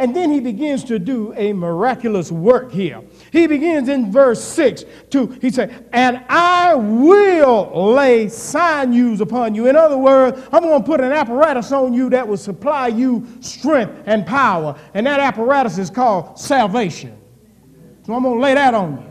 And 0.00 0.16
then 0.16 0.30
he 0.30 0.40
begins 0.40 0.82
to 0.84 0.98
do 0.98 1.34
a 1.36 1.52
miraculous 1.52 2.32
work 2.32 2.72
here. 2.72 3.02
He 3.32 3.46
begins 3.46 3.90
in 3.90 4.10
verse 4.10 4.42
6 4.42 4.84
to, 5.10 5.26
he 5.42 5.50
said, 5.50 5.90
and 5.92 6.24
I 6.26 6.74
will 6.74 7.92
lay 7.92 8.30
sinews 8.30 9.20
upon 9.20 9.54
you. 9.54 9.68
In 9.68 9.76
other 9.76 9.98
words, 9.98 10.40
I'm 10.52 10.62
going 10.62 10.80
to 10.80 10.86
put 10.86 11.02
an 11.02 11.12
apparatus 11.12 11.70
on 11.70 11.92
you 11.92 12.08
that 12.10 12.26
will 12.26 12.38
supply 12.38 12.88
you 12.88 13.28
strength 13.40 14.04
and 14.06 14.24
power. 14.24 14.74
And 14.94 15.06
that 15.06 15.20
apparatus 15.20 15.76
is 15.76 15.90
called 15.90 16.38
salvation. 16.38 17.14
So 18.06 18.14
I'm 18.14 18.22
going 18.22 18.36
to 18.36 18.40
lay 18.40 18.54
that 18.54 18.72
on 18.72 19.02
you. 19.02 19.10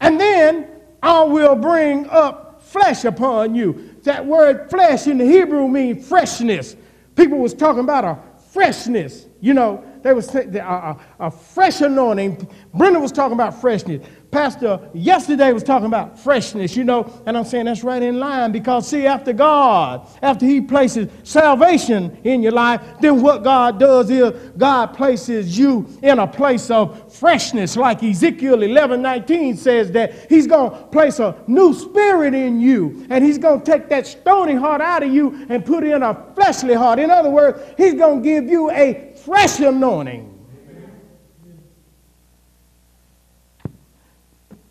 And 0.00 0.18
then 0.18 0.66
I 1.00 1.22
will 1.22 1.54
bring 1.54 2.08
up 2.08 2.51
flesh 2.72 3.04
upon 3.04 3.54
you. 3.54 3.94
That 4.02 4.26
word 4.26 4.70
flesh 4.70 5.06
in 5.06 5.18
the 5.18 5.26
Hebrew 5.26 5.68
means 5.68 6.08
freshness. 6.08 6.74
People 7.14 7.38
was 7.38 7.54
talking 7.54 7.80
about 7.80 8.04
a 8.04 8.18
freshness. 8.50 9.26
You 9.40 9.54
know, 9.54 9.84
they 10.02 10.12
was 10.12 10.34
a, 10.34 10.40
a, 10.58 11.26
a 11.26 11.30
fresh 11.30 11.80
anointing. 11.80 12.48
Brenda 12.74 13.00
was 13.00 13.12
talking 13.12 13.34
about 13.34 13.60
freshness. 13.60 14.06
Pastor 14.32 14.88
yesterday 14.94 15.52
was 15.52 15.62
talking 15.62 15.84
about 15.84 16.18
freshness, 16.18 16.74
you 16.74 16.84
know, 16.84 17.22
and 17.26 17.36
I'm 17.36 17.44
saying 17.44 17.66
that's 17.66 17.84
right 17.84 18.02
in 18.02 18.18
line 18.18 18.50
because, 18.50 18.88
see, 18.88 19.06
after 19.06 19.34
God, 19.34 20.08
after 20.22 20.46
He 20.46 20.62
places 20.62 21.10
salvation 21.22 22.16
in 22.24 22.42
your 22.42 22.52
life, 22.52 22.80
then 23.02 23.20
what 23.20 23.44
God 23.44 23.78
does 23.78 24.08
is 24.08 24.32
God 24.56 24.94
places 24.94 25.58
you 25.58 25.86
in 26.00 26.18
a 26.18 26.26
place 26.26 26.70
of 26.70 27.12
freshness, 27.12 27.76
like 27.76 28.02
Ezekiel 28.02 28.62
11 28.62 29.02
19 29.02 29.54
says 29.54 29.92
that 29.92 30.30
He's 30.30 30.46
going 30.46 30.70
to 30.70 30.86
place 30.86 31.18
a 31.18 31.36
new 31.46 31.74
spirit 31.74 32.32
in 32.32 32.58
you, 32.58 33.06
and 33.10 33.22
He's 33.22 33.36
going 33.36 33.60
to 33.60 33.70
take 33.70 33.90
that 33.90 34.06
stony 34.06 34.54
heart 34.54 34.80
out 34.80 35.02
of 35.02 35.12
you 35.12 35.46
and 35.50 35.62
put 35.62 35.84
in 35.84 36.02
a 36.02 36.32
fleshly 36.34 36.72
heart. 36.72 36.98
In 36.98 37.10
other 37.10 37.28
words, 37.28 37.62
He's 37.76 37.92
going 37.92 38.22
to 38.22 38.24
give 38.26 38.48
you 38.48 38.70
a 38.70 39.11
fresh 39.24 39.60
anointing. 39.60 40.28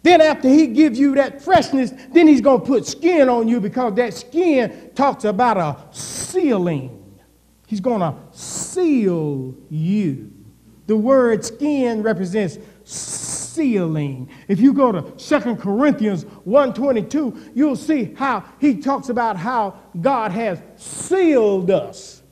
Then 0.03 0.21
after 0.21 0.49
he 0.49 0.67
gives 0.67 0.99
you 0.99 1.15
that 1.15 1.41
freshness, 1.41 1.91
then 2.11 2.27
he's 2.27 2.41
going 2.41 2.61
to 2.61 2.65
put 2.65 2.87
skin 2.87 3.29
on 3.29 3.47
you 3.47 3.59
because 3.59 3.93
that 3.95 4.13
skin 4.13 4.91
talks 4.95 5.25
about 5.25 5.57
a 5.57 5.95
sealing. 5.95 6.97
He's 7.67 7.79
going 7.79 8.01
to 8.01 8.15
seal 8.31 9.55
you. 9.69 10.31
The 10.87 10.97
word 10.97 11.45
skin 11.45 12.01
represents 12.01 12.57
sealing. 12.83 14.29
If 14.47 14.59
you 14.59 14.73
go 14.73 14.91
to 14.91 15.01
2 15.11 15.55
Corinthians 15.55 16.25
1:22, 16.25 17.51
you'll 17.55 17.75
see 17.75 18.13
how 18.15 18.43
he 18.59 18.77
talks 18.77 19.09
about 19.09 19.37
how 19.37 19.75
God 19.99 20.31
has 20.31 20.61
sealed 20.77 21.69
us. 21.69 22.23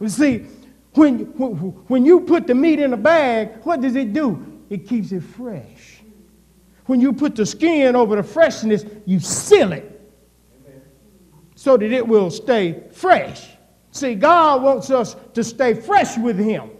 You 0.00 0.08
see, 0.08 0.46
when, 0.96 1.18
when 1.88 2.04
you 2.06 2.20
put 2.20 2.46
the 2.46 2.54
meat 2.54 2.80
in 2.80 2.92
a 2.92 2.96
bag, 2.96 3.60
what 3.62 3.80
does 3.80 3.96
it 3.96 4.12
do? 4.12 4.60
It 4.70 4.88
keeps 4.88 5.12
it 5.12 5.22
fresh. 5.22 6.00
When 6.86 7.00
you 7.00 7.12
put 7.12 7.36
the 7.36 7.44
skin 7.44 7.96
over 7.96 8.16
the 8.16 8.22
freshness, 8.22 8.84
you 9.04 9.20
seal 9.20 9.72
it 9.72 9.92
so 11.54 11.76
that 11.76 11.90
it 11.90 12.06
will 12.06 12.30
stay 12.30 12.84
fresh. 12.92 13.48
See, 13.90 14.14
God 14.14 14.62
wants 14.62 14.90
us 14.90 15.16
to 15.34 15.42
stay 15.42 15.74
fresh 15.74 16.16
with 16.16 16.38
Him. 16.38 16.70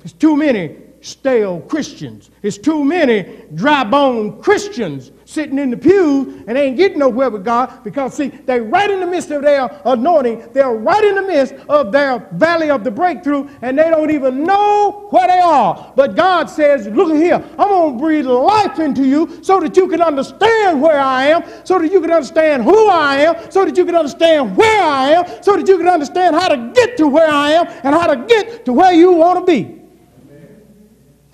There's 0.00 0.12
too 0.12 0.36
many 0.36 0.76
stale 1.00 1.60
Christians. 1.62 2.30
There's 2.42 2.58
too 2.58 2.84
many 2.84 3.44
dry 3.54 3.84
bone 3.84 4.42
Christians. 4.42 5.12
Sitting 5.32 5.58
in 5.58 5.70
the 5.70 5.76
pew 5.76 6.44
and 6.46 6.56
they 6.56 6.66
ain't 6.66 6.76
getting 6.76 6.98
nowhere 6.98 7.30
with 7.30 7.44
God 7.44 7.82
because, 7.82 8.14
see, 8.14 8.28
they're 8.28 8.62
right 8.62 8.90
in 8.90 9.00
the 9.00 9.06
midst 9.06 9.30
of 9.30 9.42
their 9.42 9.70
anointing. 9.84 10.50
They're 10.52 10.74
right 10.74 11.02
in 11.02 11.14
the 11.14 11.22
midst 11.22 11.54
of 11.68 11.92
their 11.92 12.18
valley 12.32 12.70
of 12.70 12.84
the 12.84 12.90
breakthrough 12.90 13.48
and 13.62 13.78
they 13.78 13.90
don't 13.90 14.10
even 14.10 14.44
know 14.44 15.08
where 15.10 15.26
they 15.26 15.40
are. 15.40 15.92
But 15.96 16.14
God 16.14 16.50
says, 16.50 16.86
Look 16.86 17.12
here, 17.14 17.42
I'm 17.58 17.68
going 17.68 17.92
to 17.94 17.98
breathe 17.98 18.26
life 18.26 18.78
into 18.78 19.04
you 19.04 19.42
so 19.42 19.60
that 19.60 19.76
you 19.76 19.88
can 19.88 20.02
understand 20.02 20.80
where 20.80 21.00
I 21.00 21.26
am, 21.26 21.42
so 21.64 21.78
that 21.78 21.90
you 21.90 22.00
can 22.00 22.10
understand 22.10 22.64
who 22.64 22.88
I 22.88 23.16
am, 23.16 23.50
so 23.50 23.64
that 23.64 23.76
you 23.76 23.84
can 23.84 23.96
understand 23.96 24.56
where 24.56 24.82
I 24.82 25.10
am, 25.10 25.42
so 25.42 25.56
that 25.56 25.66
you 25.66 25.78
can 25.78 25.88
understand 25.88 26.36
how 26.36 26.48
to 26.48 26.72
get 26.74 26.96
to 26.98 27.08
where 27.08 27.30
I 27.30 27.52
am 27.52 27.66
and 27.84 27.94
how 27.94 28.06
to 28.06 28.26
get 28.26 28.64
to 28.66 28.72
where 28.72 28.92
you 28.92 29.12
want 29.12 29.46
to 29.46 29.50
be. 29.50 29.82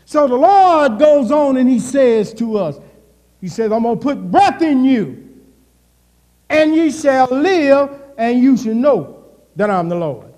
So 0.04 0.26
the 0.26 0.36
Lord 0.36 0.98
goes 0.98 1.30
on 1.30 1.58
and 1.58 1.68
he 1.68 1.78
says 1.78 2.32
to 2.34 2.56
us, 2.56 2.78
he 3.40 3.48
says, 3.48 3.70
I'm 3.72 3.82
going 3.82 3.98
to 3.98 4.02
put 4.02 4.30
breath 4.30 4.62
in 4.62 4.84
you, 4.84 5.28
and 6.48 6.74
ye 6.74 6.90
shall 6.90 7.28
live, 7.28 7.90
and 8.16 8.42
you 8.42 8.56
shall 8.56 8.74
know 8.74 9.24
that 9.56 9.70
I'm 9.70 9.88
the 9.88 9.96
Lord. 9.96 10.32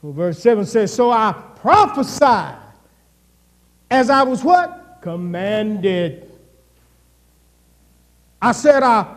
So 0.00 0.10
verse 0.10 0.38
7 0.40 0.66
says, 0.66 0.92
So 0.92 1.10
I 1.10 1.32
prophesied 1.56 2.58
as 3.90 4.10
I 4.10 4.22
was 4.22 4.42
what? 4.42 4.98
Commanded. 5.00 6.30
I 8.40 8.52
said, 8.52 8.82
I 8.82 9.16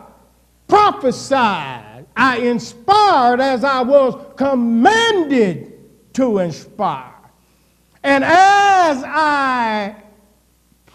prophesied. 0.68 2.06
I 2.16 2.38
inspired 2.38 3.40
as 3.40 3.64
I 3.64 3.82
was 3.82 4.32
commanded 4.36 5.72
to 6.14 6.38
inspire. 6.38 7.12
And 8.02 8.22
as 8.22 9.02
I 9.04 9.96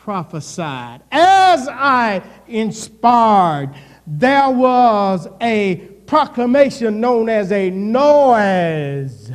prophesied, 0.03 1.01
as 1.12 1.67
I 1.67 2.24
inspired, 2.48 3.75
there 4.08 4.50
was 4.50 5.27
a 5.39 5.75
proclamation 6.08 7.00
known 7.00 7.29
as 7.29 7.51
a 7.51 7.70
noise. 7.70 9.31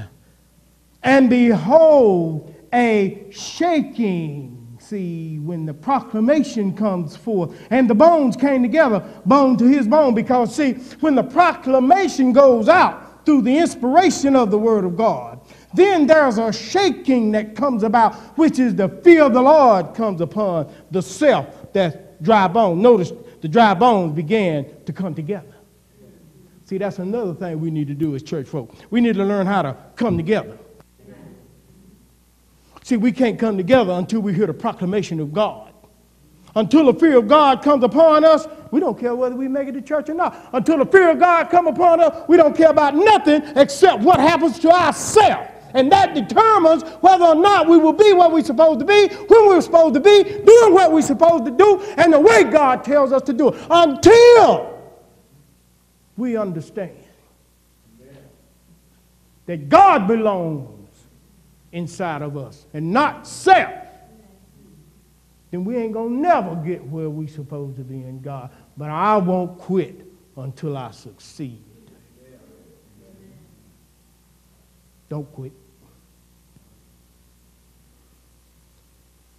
And 1.03 1.31
behold, 1.31 2.55
a 2.73 3.27
shaking. 3.31 4.77
See, 4.81 5.39
when 5.39 5.67
the 5.67 5.75
proclamation 5.75 6.77
comes 6.77 7.17
forth 7.17 7.57
and 7.71 7.89
the 7.89 7.95
bones 7.95 8.37
came 8.37 8.63
together, 8.63 9.05
bone 9.25 9.57
to 9.59 9.65
his 9.65 9.87
bone, 9.87 10.15
because 10.15 10.55
see, 10.55 10.73
when 11.01 11.15
the 11.15 11.25
proclamation 11.25 12.33
goes 12.33 12.69
out 12.69 13.25
through 13.25 13.43
the 13.43 13.57
inspiration 13.57 14.37
of 14.37 14.51
the 14.51 14.59
Word 14.59 14.85
of 14.85 14.97
God, 14.97 15.36
then 15.77 16.07
there's 16.07 16.39
a 16.39 16.53
shaking 16.53 17.33
that 17.33 17.55
comes 17.55 17.83
about, 17.83 18.15
which 18.39 18.59
is 18.59 18.75
the 18.75 18.89
fear 18.89 19.25
of 19.25 19.35
the 19.35 19.43
Lord 19.43 19.95
comes 19.95 20.21
upon 20.21 20.73
the 20.91 21.03
self 21.03 21.73
that's 21.73 21.97
dry 22.23 22.49
bone. 22.49 22.83
Notice 22.83 23.13
the 23.41 23.49
dry 23.49 23.75
bones 23.75 24.15
began 24.15 24.67
to 24.87 24.93
come 24.93 25.15
together. 25.15 25.55
See, 26.65 26.79
that's 26.79 26.99
another 26.99 27.33
thing 27.35 27.61
we 27.61 27.71
need 27.71 27.87
to 27.89 27.95
do 27.95 28.17
as 28.17 28.23
church 28.23 28.49
folk. 28.49 28.75
We 28.91 29.01
need 29.01 29.15
to 29.15 29.25
learn 29.25 29.47
how 29.47 29.63
to 29.63 29.77
come 29.95 30.17
together. 30.17 30.59
See, 32.83 32.97
we 32.97 33.13
can't 33.13 33.39
come 33.39 33.57
together 33.57 33.93
until 33.93 34.21
we 34.21 34.33
hear 34.33 34.47
the 34.47 34.55
proclamation 34.55 35.21
of 35.21 35.33
God. 35.33 35.73
Until 36.57 36.91
the 36.91 36.99
fear 36.99 37.19
of 37.19 37.29
God 37.29 37.63
comes 37.63 37.85
upon 37.85 38.25
us, 38.25 38.47
we 38.71 38.81
don't 38.81 38.99
care 38.99 39.15
whether 39.15 39.37
we 39.37 39.47
make 39.47 39.69
it 39.69 39.73
to 39.73 39.83
church 39.83 40.09
or 40.09 40.15
not. 40.15 40.49
Until 40.53 40.79
the 40.79 40.87
fear 40.87 41.11
of 41.11 41.21
God 41.21 41.51
come 41.51 41.67
upon 41.67 42.01
us, 42.01 42.25
we 42.29 42.37
don't 42.37 42.57
care 42.57 42.71
about 42.71 42.95
nothing 42.95 43.43
except 43.57 44.03
what 44.03 44.19
happens 44.19 44.59
to 44.61 44.71
ourselves. 44.71 45.51
And 45.75 45.91
that 45.93 46.15
determines 46.15 46.83
whether 47.01 47.25
or 47.25 47.35
not 47.35 47.69
we 47.69 47.77
will 47.77 47.93
be 47.93 48.13
what 48.13 48.33
we're 48.33 48.45
supposed 48.45 48.81
to 48.81 48.87
be, 48.87 49.09
when 49.09 49.47
we're 49.47 49.61
supposed 49.61 49.95
to 49.95 50.01
be, 50.01 50.23
doing 50.23 50.75
what 50.75 50.93
we're 50.93 51.03
supposed 51.03 51.45
to 51.45 51.51
do, 51.51 51.81
and 51.97 52.13
the 52.13 52.21
way 52.21 52.45
God 52.45 52.85
tells 52.85 53.13
us 53.13 53.23
to 53.23 53.33
do 53.33 53.49
it. 53.49 53.61
Until 53.71 54.83
we 56.17 56.37
understand 56.37 56.97
that 59.47 59.69
God 59.69 60.09
belongs 60.09 60.91
inside 61.73 62.23
of 62.23 62.37
us 62.37 62.67
and 62.73 62.93
not 62.93 63.27
self, 63.27 63.73
then 65.51 65.65
we 65.65 65.77
ain't 65.77 65.93
going 65.93 66.17
to 66.17 66.21
never 66.21 66.57
get 66.57 66.85
where 66.85 67.09
we're 67.09 67.29
supposed 67.29 67.77
to 67.77 67.83
be 67.85 67.97
in 67.97 68.21
God. 68.21 68.51
But 68.77 68.91
I 68.91 69.17
won't 69.17 69.59
quit 69.59 70.07
until 70.37 70.77
I 70.77 70.91
succeed. 70.91 71.63
Don't 75.09 75.31
quit. 75.33 75.53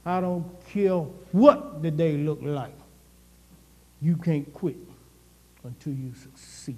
I 0.06 0.22
don't 0.22 0.46
care 0.70 1.00
what 1.34 1.82
the 1.82 1.92
day 1.92 2.16
look 2.16 2.40
like. 2.42 2.74
You 4.02 4.16
can't 4.16 4.52
quit 4.54 4.78
until 5.66 5.94
you 5.94 6.14
succeed. 6.14 6.78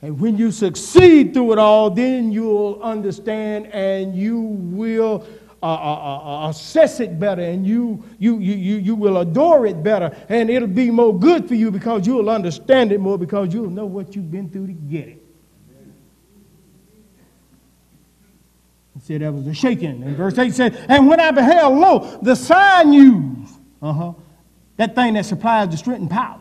And 0.00 0.18
when 0.18 0.36
you 0.36 0.50
succeed 0.50 1.32
through 1.32 1.52
it 1.52 1.58
all, 1.60 1.90
then 1.90 2.32
you'll 2.32 2.80
understand 2.82 3.66
and 3.66 4.16
you 4.16 4.40
will 4.40 5.24
uh, 5.62 5.66
uh, 5.66 5.76
uh, 5.76 6.46
uh 6.46 6.50
assess 6.50 6.98
it 6.98 7.20
better 7.20 7.42
and 7.42 7.64
you, 7.64 8.02
you, 8.18 8.40
you, 8.40 8.54
you, 8.54 8.76
you 8.78 8.94
will 8.96 9.18
adore 9.18 9.64
it 9.64 9.80
better. 9.80 10.12
And 10.28 10.50
it'll 10.50 10.66
be 10.66 10.90
more 10.90 11.16
good 11.16 11.46
for 11.46 11.54
you 11.54 11.70
because 11.70 12.04
you'll 12.04 12.30
understand 12.30 12.90
it 12.90 12.98
more 12.98 13.16
because 13.16 13.54
you'll 13.54 13.70
know 13.70 13.86
what 13.86 14.16
you've 14.16 14.30
been 14.30 14.50
through 14.50 14.66
to 14.66 14.72
get 14.72 15.06
it. 15.06 15.21
Said 19.02 19.20
there 19.20 19.32
was 19.32 19.46
a 19.48 19.54
shaking. 19.54 20.02
And 20.02 20.16
verse 20.16 20.38
8 20.38 20.54
said, 20.54 20.86
And 20.88 21.08
when 21.08 21.20
I 21.20 21.32
beheld, 21.32 21.76
lo, 21.76 22.18
the 22.22 22.36
sinews, 22.36 23.48
uh-huh, 23.82 24.12
that 24.76 24.94
thing 24.94 25.14
that 25.14 25.26
supplies 25.26 25.68
the 25.70 25.76
strength 25.76 26.00
and 26.00 26.10
power, 26.10 26.40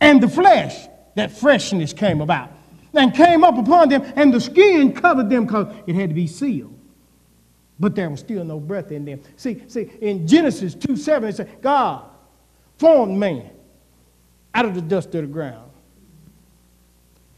and 0.00 0.22
the 0.22 0.28
flesh, 0.28 0.86
that 1.16 1.32
freshness 1.32 1.92
came 1.92 2.20
about, 2.20 2.50
and 2.94 3.12
came 3.12 3.42
up 3.42 3.58
upon 3.58 3.88
them, 3.88 4.02
and 4.14 4.32
the 4.32 4.40
skin 4.40 4.92
covered 4.92 5.28
them 5.28 5.44
because 5.44 5.74
it 5.86 5.94
had 5.96 6.10
to 6.10 6.14
be 6.14 6.28
sealed. 6.28 6.76
But 7.80 7.96
there 7.96 8.08
was 8.08 8.20
still 8.20 8.44
no 8.44 8.60
breath 8.60 8.92
in 8.92 9.04
them. 9.04 9.20
See, 9.36 9.62
see, 9.66 9.90
in 10.00 10.28
Genesis 10.28 10.74
2 10.74 10.96
7, 10.96 11.28
it 11.28 11.36
says, 11.36 11.48
God 11.60 12.04
formed 12.78 13.18
man 13.18 13.50
out 14.54 14.66
of 14.66 14.74
the 14.74 14.82
dust 14.82 15.14
of 15.14 15.22
the 15.22 15.26
ground. 15.26 15.70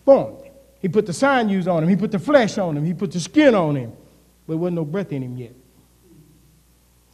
Formed. 0.05 0.38
He 0.81 0.88
put 0.88 1.07
the 1.07 1.12
sinews 1.12 1.68
on 1.68 1.83
him. 1.83 1.88
He 1.88 1.96
put 1.96 2.11
the 2.11 2.18
flesh 2.18 2.59
on 2.59 2.77
him. 2.77 2.85
He 2.85 2.92
put 2.92 3.12
the 3.12 3.20
skin 3.20 3.55
on 3.55 3.77
him 3.77 3.92
but 4.53 4.57
there 4.57 4.59
wasn't 4.59 4.77
no 4.77 4.85
breath 4.85 5.12
in 5.12 5.23
him 5.23 5.37
yet. 5.37 5.55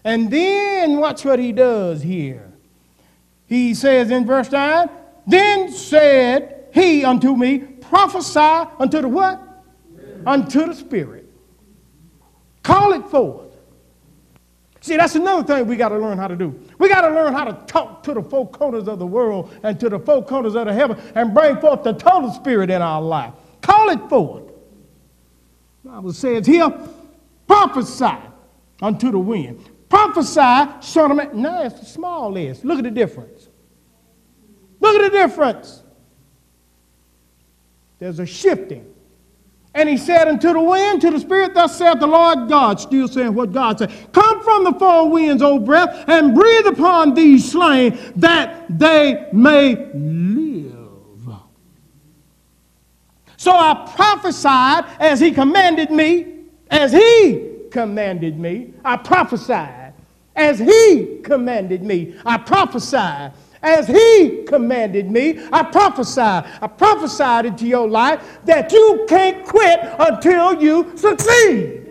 And 0.02 0.30
then 0.30 0.98
watch 0.98 1.24
what 1.24 1.38
he 1.38 1.52
does 1.52 2.02
here. 2.02 2.50
He 3.46 3.74
says 3.74 4.10
in 4.10 4.26
verse 4.26 4.50
9, 4.50 4.88
Then 5.26 5.70
said 5.70 6.66
he 6.72 7.04
unto 7.04 7.36
me, 7.36 7.58
Prophesy 7.58 8.70
unto 8.78 9.02
the 9.02 9.08
what? 9.08 9.40
Unto 10.26 10.66
the 10.66 10.74
Spirit. 10.74 11.30
Call 12.62 12.92
it 12.94 13.06
forth. 13.06 13.52
See, 14.80 14.96
that's 14.96 15.14
another 15.14 15.42
thing 15.42 15.66
we 15.66 15.76
got 15.76 15.90
to 15.90 15.98
learn 15.98 16.18
how 16.18 16.28
to 16.28 16.36
do. 16.36 16.58
We 16.78 16.88
got 16.88 17.02
to 17.02 17.10
learn 17.10 17.32
how 17.32 17.44
to 17.44 17.52
talk 17.66 18.02
to 18.04 18.14
the 18.14 18.22
four 18.22 18.48
corners 18.48 18.88
of 18.88 18.98
the 18.98 19.06
world 19.06 19.54
and 19.62 19.78
to 19.80 19.88
the 19.88 19.98
four 19.98 20.24
corners 20.24 20.54
of 20.54 20.66
the 20.66 20.72
heaven 20.72 20.98
and 21.14 21.34
bring 21.34 21.60
forth 21.60 21.82
the 21.82 21.92
total 21.92 22.32
spirit 22.32 22.70
in 22.70 22.82
our 22.82 23.02
life. 23.02 23.34
Call 23.60 23.90
it 23.90 24.08
forth. 24.08 24.44
The 25.84 25.90
Bible 25.90 26.12
says 26.12 26.46
here, 26.46 26.70
Prophesy 27.48 28.16
unto 28.80 29.10
the 29.10 29.18
wind. 29.18 29.68
Prophesy, 29.88 30.40
of 30.40 31.16
man. 31.16 31.30
No, 31.32 31.62
it's 31.64 31.80
the 31.80 31.86
small 31.86 32.36
s. 32.38 32.62
Look 32.62 32.78
at 32.78 32.84
the 32.84 32.90
difference. 32.90 33.48
Look 34.80 34.94
at 34.94 35.10
the 35.10 35.18
difference. 35.18 35.82
There's 37.98 38.18
a 38.18 38.26
shifting. 38.26 38.94
And 39.74 39.88
he 39.88 39.96
said 39.96 40.28
unto 40.28 40.52
the 40.52 40.60
wind, 40.60 41.00
to 41.02 41.10
the 41.10 41.20
spirit, 41.20 41.54
thus 41.54 41.76
saith 41.76 42.00
the 42.00 42.06
Lord 42.06 42.48
God, 42.48 42.80
still 42.80 43.06
saying 43.08 43.34
what 43.34 43.52
God 43.52 43.78
said. 43.78 43.92
Come 44.12 44.42
from 44.42 44.64
the 44.64 44.72
four 44.72 45.10
winds, 45.10 45.42
O 45.42 45.58
breath, 45.58 46.04
and 46.08 46.34
breathe 46.34 46.66
upon 46.66 47.14
these 47.14 47.50
slain, 47.50 47.98
that 48.16 48.66
they 48.68 49.28
may 49.32 49.90
live. 49.94 50.68
So 53.36 53.52
I 53.52 53.90
prophesied 53.94 54.84
as 54.98 55.20
he 55.20 55.30
commanded 55.30 55.90
me 55.90 56.37
as 56.70 56.92
he 56.92 57.48
commanded 57.70 58.38
me, 58.38 58.74
I 58.84 58.96
prophesied. 58.96 59.94
As 60.34 60.58
he 60.58 61.20
commanded 61.22 61.82
me, 61.82 62.16
I 62.24 62.38
prophesied. 62.38 63.32
As 63.60 63.88
he 63.88 64.44
commanded 64.46 65.10
me, 65.10 65.40
I 65.52 65.64
prophesied. 65.64 66.46
I 66.62 66.68
prophesied 66.68 67.46
into 67.46 67.66
your 67.66 67.88
life 67.88 68.38
that 68.44 68.70
you 68.72 69.04
can't 69.08 69.44
quit 69.44 69.80
until 69.98 70.62
you 70.62 70.96
succeed. 70.96 71.86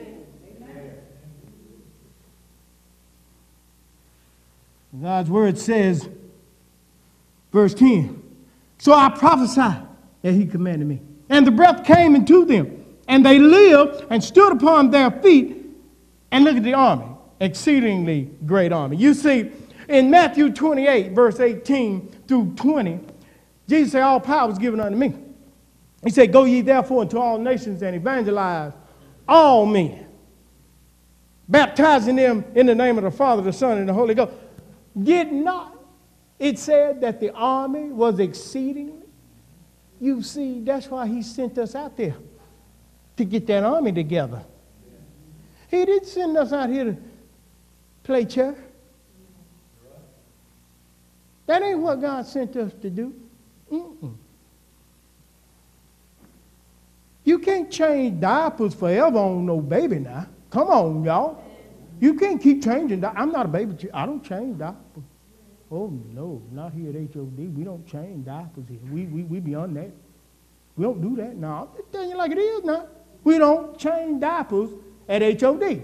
God's 5.01 5.29
word 5.29 5.59
says, 5.59 6.07
verse 7.51 7.73
10 7.73 8.23
So 8.77 8.93
I 8.93 9.09
prophesied 9.09 9.85
as 10.23 10.35
he 10.35 10.45
commanded 10.45 10.87
me. 10.87 11.01
And 11.29 11.45
the 11.45 11.51
breath 11.51 11.83
came 11.83 12.15
into 12.15 12.45
them 12.45 12.76
and 13.07 13.25
they 13.25 13.39
lived 13.39 14.05
and 14.09 14.23
stood 14.23 14.53
upon 14.53 14.91
their 14.91 15.11
feet. 15.11 15.65
And 16.31 16.43
look 16.43 16.57
at 16.57 16.63
the 16.63 16.73
army, 16.73 17.07
exceedingly 17.39 18.29
great 18.45 18.73
army. 18.73 18.97
You 18.97 19.13
see, 19.13 19.51
In 19.87 20.09
Matthew 20.09 20.51
28, 20.51 21.13
verse 21.13 21.39
18 21.39 22.09
through 22.27 22.53
20, 22.55 22.99
Jesus 23.69 23.93
said, 23.93 24.01
All 24.01 24.19
power 24.19 24.51
is 24.51 24.57
given 24.57 24.79
unto 24.79 24.97
me. 24.97 25.13
He 26.03 26.09
said, 26.09 26.31
Go 26.31 26.43
ye 26.43 26.61
therefore 26.61 27.03
into 27.03 27.19
all 27.19 27.37
nations 27.37 27.81
and 27.81 27.95
evangelize 27.95 28.73
all 29.27 29.65
men, 29.65 30.07
baptizing 31.47 32.15
them 32.17 32.45
in 32.55 32.65
the 32.65 32.75
name 32.75 32.97
of 32.97 33.03
the 33.03 33.11
Father, 33.11 33.41
the 33.41 33.53
Son, 33.53 33.77
and 33.77 33.87
the 33.87 33.93
Holy 33.93 34.13
Ghost. 34.13 34.33
Did 35.01 35.31
not 35.31 35.75
it 36.39 36.59
said 36.59 37.01
that 37.01 37.19
the 37.19 37.31
army 37.31 37.89
was 37.89 38.19
exceedingly? 38.19 39.07
You 39.99 40.21
see, 40.21 40.59
that's 40.61 40.87
why 40.87 41.07
he 41.07 41.23
sent 41.23 41.57
us 41.57 41.73
out 41.75 41.97
there 41.97 42.15
to 43.17 43.25
get 43.25 43.47
that 43.47 43.63
army 43.63 43.91
together. 43.91 44.43
He 45.69 45.85
didn't 45.85 46.07
send 46.07 46.37
us 46.37 46.53
out 46.53 46.69
here 46.69 46.85
to 46.85 46.97
play 48.03 48.25
church. 48.25 48.57
That 51.47 51.61
ain't 51.61 51.79
what 51.79 52.01
God 52.01 52.25
sent 52.25 52.55
us 52.55 52.73
to 52.81 52.89
do. 52.89 53.13
Mm-mm. 53.71 54.15
You 57.23 57.39
can't 57.39 57.69
change 57.69 58.21
diapers 58.21 58.73
forever 58.73 59.17
on 59.17 59.45
no 59.45 59.59
baby 59.59 59.99
now. 59.99 60.27
Come 60.49 60.67
on, 60.69 61.03
y'all. 61.03 61.43
You 61.99 62.13
can't 62.13 62.41
keep 62.41 62.63
changing. 62.63 63.01
Di- 63.01 63.13
I'm 63.15 63.31
not 63.31 63.47
a 63.47 63.49
baby. 63.49 63.75
I 63.93 64.05
don't 64.05 64.23
change 64.23 64.59
diapers. 64.59 65.03
Oh, 65.69 65.89
no, 66.13 66.41
not 66.51 66.71
here 66.71 66.89
at 66.89 66.95
HOD. 67.13 67.57
We 67.57 67.63
don't 67.63 67.85
change 67.85 68.25
diapers 68.25 68.63
here. 68.69 68.79
We, 68.91 69.05
we, 69.05 69.23
we 69.23 69.39
beyond 69.39 69.75
that. 69.75 69.91
We 70.77 70.83
don't 70.83 71.01
do 71.01 71.15
that. 71.21 71.35
No, 71.35 71.49
I'm 71.49 71.67
just 71.75 71.91
telling 71.91 72.09
you 72.09 72.17
like 72.17 72.31
it 72.31 72.37
is 72.37 72.63
now. 72.63 72.87
We 73.27 73.37
don't 73.37 73.77
change 73.77 74.21
diapers 74.21 74.69
at 75.09 75.21
HOD. 75.21 75.83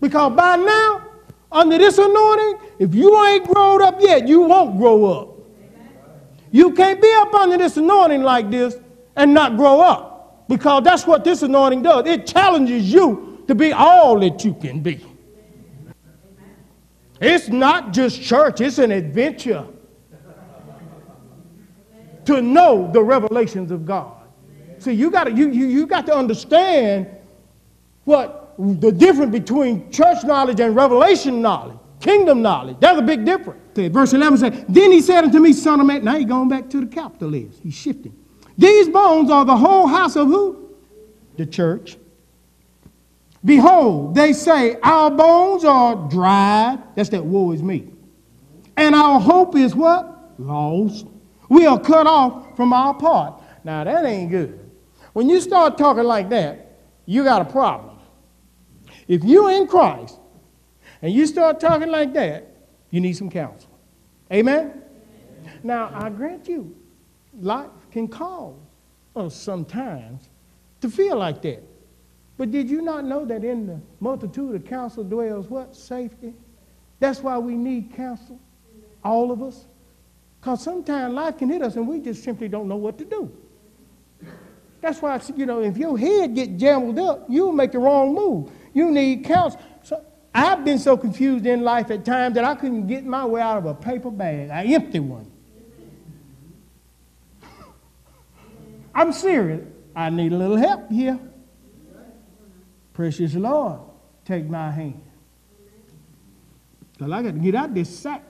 Because 0.00 0.32
by 0.34 0.56
now, 0.56 1.02
under 1.52 1.76
this 1.76 1.98
anointing, 1.98 2.58
if 2.78 2.94
you 2.94 3.22
ain't 3.26 3.46
grown 3.46 3.82
up 3.82 4.00
yet, 4.00 4.26
you 4.26 4.40
won't 4.40 4.78
grow 4.78 5.04
up. 5.04 5.36
You 6.50 6.72
can't 6.72 7.02
be 7.02 7.12
up 7.18 7.34
under 7.34 7.58
this 7.58 7.76
anointing 7.76 8.22
like 8.22 8.50
this 8.50 8.78
and 9.14 9.34
not 9.34 9.58
grow 9.58 9.82
up. 9.82 10.48
Because 10.48 10.84
that's 10.84 11.06
what 11.06 11.22
this 11.22 11.42
anointing 11.42 11.82
does. 11.82 12.06
It 12.06 12.26
challenges 12.26 12.90
you 12.90 13.44
to 13.46 13.54
be 13.54 13.70
all 13.72 14.18
that 14.20 14.42
you 14.42 14.54
can 14.54 14.80
be. 14.80 15.04
It's 17.20 17.50
not 17.50 17.92
just 17.92 18.22
church, 18.22 18.62
it's 18.62 18.78
an 18.78 18.90
adventure 18.90 19.66
to 22.24 22.40
know 22.40 22.90
the 22.90 23.02
revelations 23.02 23.70
of 23.70 23.84
God. 23.84 24.19
See, 24.80 24.92
you 24.92 25.10
got 25.10 25.24
to 25.24 25.32
you, 25.32 25.50
you, 25.50 25.66
you 25.66 25.86
got 25.86 26.06
to 26.06 26.14
understand 26.14 27.06
what 28.04 28.54
the 28.58 28.90
difference 28.90 29.30
between 29.30 29.90
church 29.90 30.24
knowledge 30.24 30.60
and 30.60 30.74
revelation 30.74 31.40
knowledge, 31.42 31.78
kingdom 32.00 32.42
knowledge. 32.42 32.76
There's 32.80 32.98
a 32.98 33.02
big 33.02 33.24
difference. 33.24 33.60
Verse 33.74 34.12
11 34.12 34.38
says, 34.38 34.64
Then 34.68 34.92
he 34.92 35.00
said 35.00 35.24
unto 35.24 35.38
me, 35.38 35.52
Son 35.52 35.80
of 35.80 35.86
man, 35.86 36.04
now 36.04 36.16
he's 36.16 36.26
going 36.26 36.48
back 36.48 36.68
to 36.70 36.80
the 36.80 36.86
capital 36.86 37.30
capitalist. 37.30 37.60
He's 37.62 37.74
shifting. 37.74 38.14
These 38.58 38.88
bones 38.88 39.30
are 39.30 39.44
the 39.44 39.56
whole 39.56 39.86
house 39.86 40.16
of 40.16 40.28
who? 40.28 40.70
The 41.36 41.46
church. 41.46 41.96
Behold, 43.44 44.14
they 44.14 44.32
say, 44.32 44.76
Our 44.82 45.10
bones 45.10 45.64
are 45.64 46.08
dried. 46.08 46.82
That's 46.94 47.08
that 47.10 47.24
woe 47.24 47.52
is 47.52 47.62
me. 47.62 47.88
And 48.76 48.94
our 48.94 49.20
hope 49.20 49.56
is 49.56 49.74
what? 49.74 50.34
Lost. 50.38 51.06
We 51.48 51.66
are 51.66 51.78
cut 51.78 52.06
off 52.06 52.56
from 52.56 52.72
our 52.72 52.94
part. 52.94 53.42
Now, 53.64 53.84
that 53.84 54.04
ain't 54.04 54.30
good. 54.30 54.59
When 55.12 55.28
you 55.28 55.40
start 55.40 55.76
talking 55.76 56.04
like 56.04 56.28
that, 56.30 56.78
you 57.06 57.24
got 57.24 57.42
a 57.42 57.44
problem. 57.44 57.98
If 59.08 59.24
you're 59.24 59.50
in 59.50 59.66
Christ 59.66 60.18
and 61.02 61.12
you 61.12 61.26
start 61.26 61.58
talking 61.58 61.88
like 61.88 62.12
that, 62.14 62.46
you 62.90 63.00
need 63.00 63.14
some 63.14 63.30
counsel. 63.30 63.70
Amen? 64.32 64.82
Now, 65.62 65.90
I 65.92 66.10
grant 66.10 66.48
you, 66.48 66.76
life 67.40 67.70
can 67.90 68.06
cause 68.08 68.54
us 69.16 69.34
sometimes 69.34 70.28
to 70.80 70.88
feel 70.88 71.16
like 71.16 71.42
that. 71.42 71.62
But 72.36 72.50
did 72.50 72.70
you 72.70 72.80
not 72.80 73.04
know 73.04 73.24
that 73.26 73.44
in 73.44 73.66
the 73.66 73.80
multitude 73.98 74.54
of 74.54 74.64
counsel 74.64 75.04
dwells 75.04 75.48
what? 75.48 75.76
Safety. 75.76 76.32
That's 76.98 77.20
why 77.20 77.36
we 77.38 77.54
need 77.54 77.94
counsel, 77.94 78.38
all 79.04 79.30
of 79.30 79.42
us. 79.42 79.66
Because 80.40 80.62
sometimes 80.62 81.12
life 81.12 81.36
can 81.36 81.50
hit 81.50 81.62
us 81.62 81.76
and 81.76 81.86
we 81.86 82.00
just 82.00 82.22
simply 82.24 82.48
don't 82.48 82.68
know 82.68 82.76
what 82.76 82.96
to 82.98 83.04
do. 83.04 83.30
That's 84.80 85.02
why, 85.02 85.20
you 85.36 85.46
know, 85.46 85.60
if 85.60 85.76
your 85.76 85.98
head 85.98 86.34
get 86.34 86.56
jumbled 86.56 86.98
up, 86.98 87.26
you'll 87.28 87.52
make 87.52 87.72
the 87.72 87.78
wrong 87.78 88.14
move. 88.14 88.50
You 88.72 88.90
need 88.90 89.24
counsel. 89.24 89.60
So 89.82 90.04
I've 90.34 90.64
been 90.64 90.78
so 90.78 90.96
confused 90.96 91.44
in 91.44 91.62
life 91.62 91.90
at 91.90 92.04
times 92.04 92.34
that 92.36 92.44
I 92.44 92.54
couldn't 92.54 92.86
get 92.86 93.04
my 93.04 93.26
way 93.26 93.40
out 93.40 93.58
of 93.58 93.66
a 93.66 93.74
paper 93.74 94.10
bag, 94.10 94.48
an 94.48 94.72
empty 94.72 95.00
one. 95.00 95.30
I'm 98.94 99.12
serious. 99.12 99.66
I 99.94 100.08
need 100.10 100.32
a 100.32 100.36
little 100.36 100.56
help 100.56 100.90
here. 100.90 101.18
Precious 102.92 103.34
Lord, 103.34 103.80
take 104.24 104.46
my 104.46 104.70
hand. 104.70 105.02
Because 106.92 107.12
I 107.12 107.22
got 107.22 107.34
to 107.34 107.38
get 107.38 107.54
out 107.54 107.74
this 107.74 107.98
sack. 107.98 108.22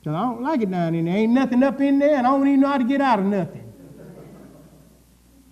Because 0.00 0.14
I 0.14 0.20
don't 0.20 0.42
like 0.42 0.62
it 0.62 0.70
down 0.70 0.94
in 0.94 1.04
there. 1.04 1.16
Ain't 1.16 1.32
nothing 1.32 1.62
up 1.62 1.80
in 1.80 1.98
there, 1.98 2.16
and 2.16 2.26
I 2.26 2.30
don't 2.30 2.46
even 2.46 2.60
know 2.60 2.68
how 2.68 2.78
to 2.78 2.84
get 2.84 3.00
out 3.00 3.18
of 3.18 3.24
nothing. 3.24 3.65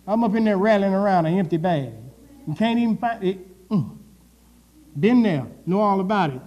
I'm 0.07 0.23
up 0.23 0.35
in 0.35 0.45
there 0.45 0.59
rattling 0.59 0.93
around 0.93 1.27
an 1.27 1.39
empty 1.39 1.57
bag. 1.57 1.93
You 2.47 2.55
can't 2.55 2.79
even 2.79 2.97
find 2.97 3.25
it. 3.25 3.69
Mm. 3.71 3.97
Been 4.99 5.23
there, 5.23 5.47
know 5.67 5.81
all 5.81 6.01
about 6.01 6.31
it. 6.31 6.41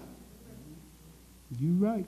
You 1.59 1.73
right. 1.73 2.05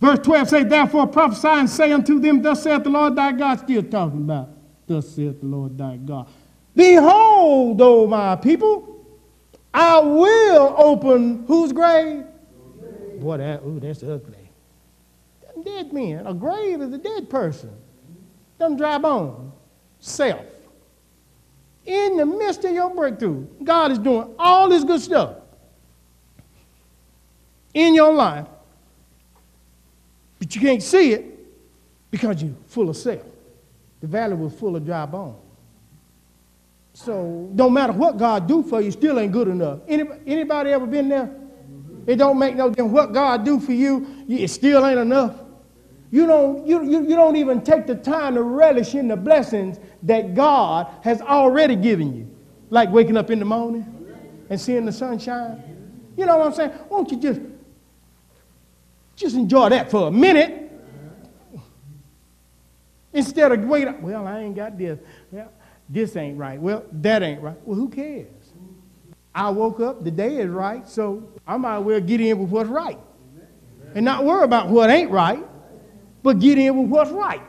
Verse 0.00 0.18
12 0.20 0.48
say, 0.48 0.64
Therefore 0.64 1.06
prophesy 1.06 1.48
and 1.48 1.68
say 1.68 1.92
unto 1.92 2.18
them, 2.18 2.42
Thus 2.42 2.62
saith 2.62 2.84
the 2.84 2.90
Lord 2.90 3.16
thy 3.16 3.32
God, 3.32 3.60
still 3.60 3.82
talking 3.82 4.18
about, 4.18 4.50
Thus 4.86 5.08
saith 5.08 5.40
the 5.40 5.46
Lord 5.46 5.76
thy 5.76 5.96
God. 5.96 6.28
Behold, 6.74 7.80
O 7.80 8.06
my 8.06 8.36
people, 8.36 9.06
I 9.72 10.00
will 10.00 10.74
open 10.76 11.44
whose 11.46 11.72
grave? 11.72 12.24
Boy, 13.20 13.36
that, 13.38 13.62
ooh, 13.62 13.78
that's 13.80 14.02
ugly. 14.02 14.50
Dead 15.64 15.92
men. 15.92 16.26
A 16.26 16.34
grave 16.34 16.80
is 16.80 16.92
a 16.92 16.98
dead 16.98 17.30
person. 17.30 17.70
Them 18.58 18.76
dry 18.76 18.98
bones. 18.98 19.52
Self. 20.00 20.44
In 21.84 22.16
the 22.16 22.26
midst 22.26 22.64
of 22.64 22.72
your 22.72 22.94
breakthrough, 22.94 23.46
God 23.62 23.90
is 23.90 23.98
doing 23.98 24.34
all 24.38 24.68
this 24.68 24.84
good 24.84 25.00
stuff 25.00 25.36
in 27.74 27.94
your 27.94 28.12
life, 28.12 28.46
but 30.38 30.54
you 30.54 30.60
can't 30.60 30.82
see 30.82 31.12
it 31.12 31.24
because 32.10 32.42
you're 32.42 32.54
full 32.68 32.88
of 32.90 32.96
self. 32.96 33.22
The 34.00 34.06
valley 34.06 34.34
was 34.34 34.52
full 34.54 34.76
of 34.76 34.84
dry 34.84 35.06
bones. 35.06 35.36
So 36.94 37.48
no 37.52 37.70
matter 37.70 37.92
what 37.92 38.18
God 38.18 38.46
do 38.46 38.62
for 38.62 38.80
you, 38.80 38.90
still 38.90 39.18
ain't 39.18 39.32
good 39.32 39.48
enough. 39.48 39.80
Anybody, 39.88 40.20
anybody 40.26 40.70
ever 40.70 40.86
been 40.86 41.08
there? 41.08 41.34
It 42.06 42.16
don't 42.16 42.38
make 42.38 42.56
no 42.56 42.68
difference 42.68 42.92
what 42.92 43.12
God 43.12 43.44
do 43.44 43.58
for 43.58 43.72
you, 43.72 44.24
it 44.28 44.48
still 44.48 44.84
ain't 44.84 44.98
enough. 44.98 45.36
You 46.12 46.26
don't, 46.26 46.66
you, 46.66 46.84
you, 46.84 47.02
you 47.08 47.16
don't 47.16 47.36
even 47.36 47.62
take 47.62 47.86
the 47.86 47.94
time 47.94 48.34
to 48.34 48.42
relish 48.42 48.94
in 48.94 49.08
the 49.08 49.16
blessings 49.16 49.80
that 50.02 50.34
God 50.34 50.86
has 51.02 51.22
already 51.22 51.74
given 51.74 52.14
you. 52.14 52.30
Like 52.68 52.90
waking 52.90 53.16
up 53.16 53.30
in 53.30 53.38
the 53.38 53.46
morning 53.46 53.86
and 54.50 54.60
seeing 54.60 54.84
the 54.84 54.92
sunshine. 54.92 55.62
You 56.16 56.26
know 56.26 56.36
what 56.36 56.48
I'm 56.48 56.52
saying? 56.52 56.72
Won't 56.90 57.10
you 57.10 57.16
just, 57.18 57.40
just 59.16 59.36
enjoy 59.36 59.70
that 59.70 59.90
for 59.90 60.08
a 60.08 60.10
minute? 60.10 60.70
Instead 63.14 63.50
of 63.50 63.64
wait, 63.64 63.88
well, 64.00 64.26
I 64.26 64.40
ain't 64.40 64.54
got 64.54 64.76
this. 64.76 64.98
Well, 65.30 65.50
this 65.88 66.14
ain't 66.16 66.38
right. 66.38 66.60
Well, 66.60 66.84
that 66.92 67.22
ain't 67.22 67.40
right. 67.40 67.56
Well, 67.64 67.76
who 67.76 67.88
cares? 67.88 68.26
I 69.34 69.48
woke 69.48 69.80
up, 69.80 70.04
the 70.04 70.10
day 70.10 70.36
is 70.36 70.50
right, 70.50 70.86
so 70.86 71.26
I 71.46 71.56
might 71.56 71.78
as 71.78 71.84
well 71.84 72.00
get 72.00 72.20
in 72.20 72.38
with 72.38 72.50
what's 72.50 72.68
right. 72.68 72.98
And 73.94 74.04
not 74.04 74.24
worry 74.24 74.44
about 74.44 74.68
what 74.68 74.90
ain't 74.90 75.10
right, 75.10 75.42
but 76.22 76.38
get 76.38 76.58
in 76.58 76.76
with 76.76 76.88
what's 76.88 77.10
right. 77.10 77.42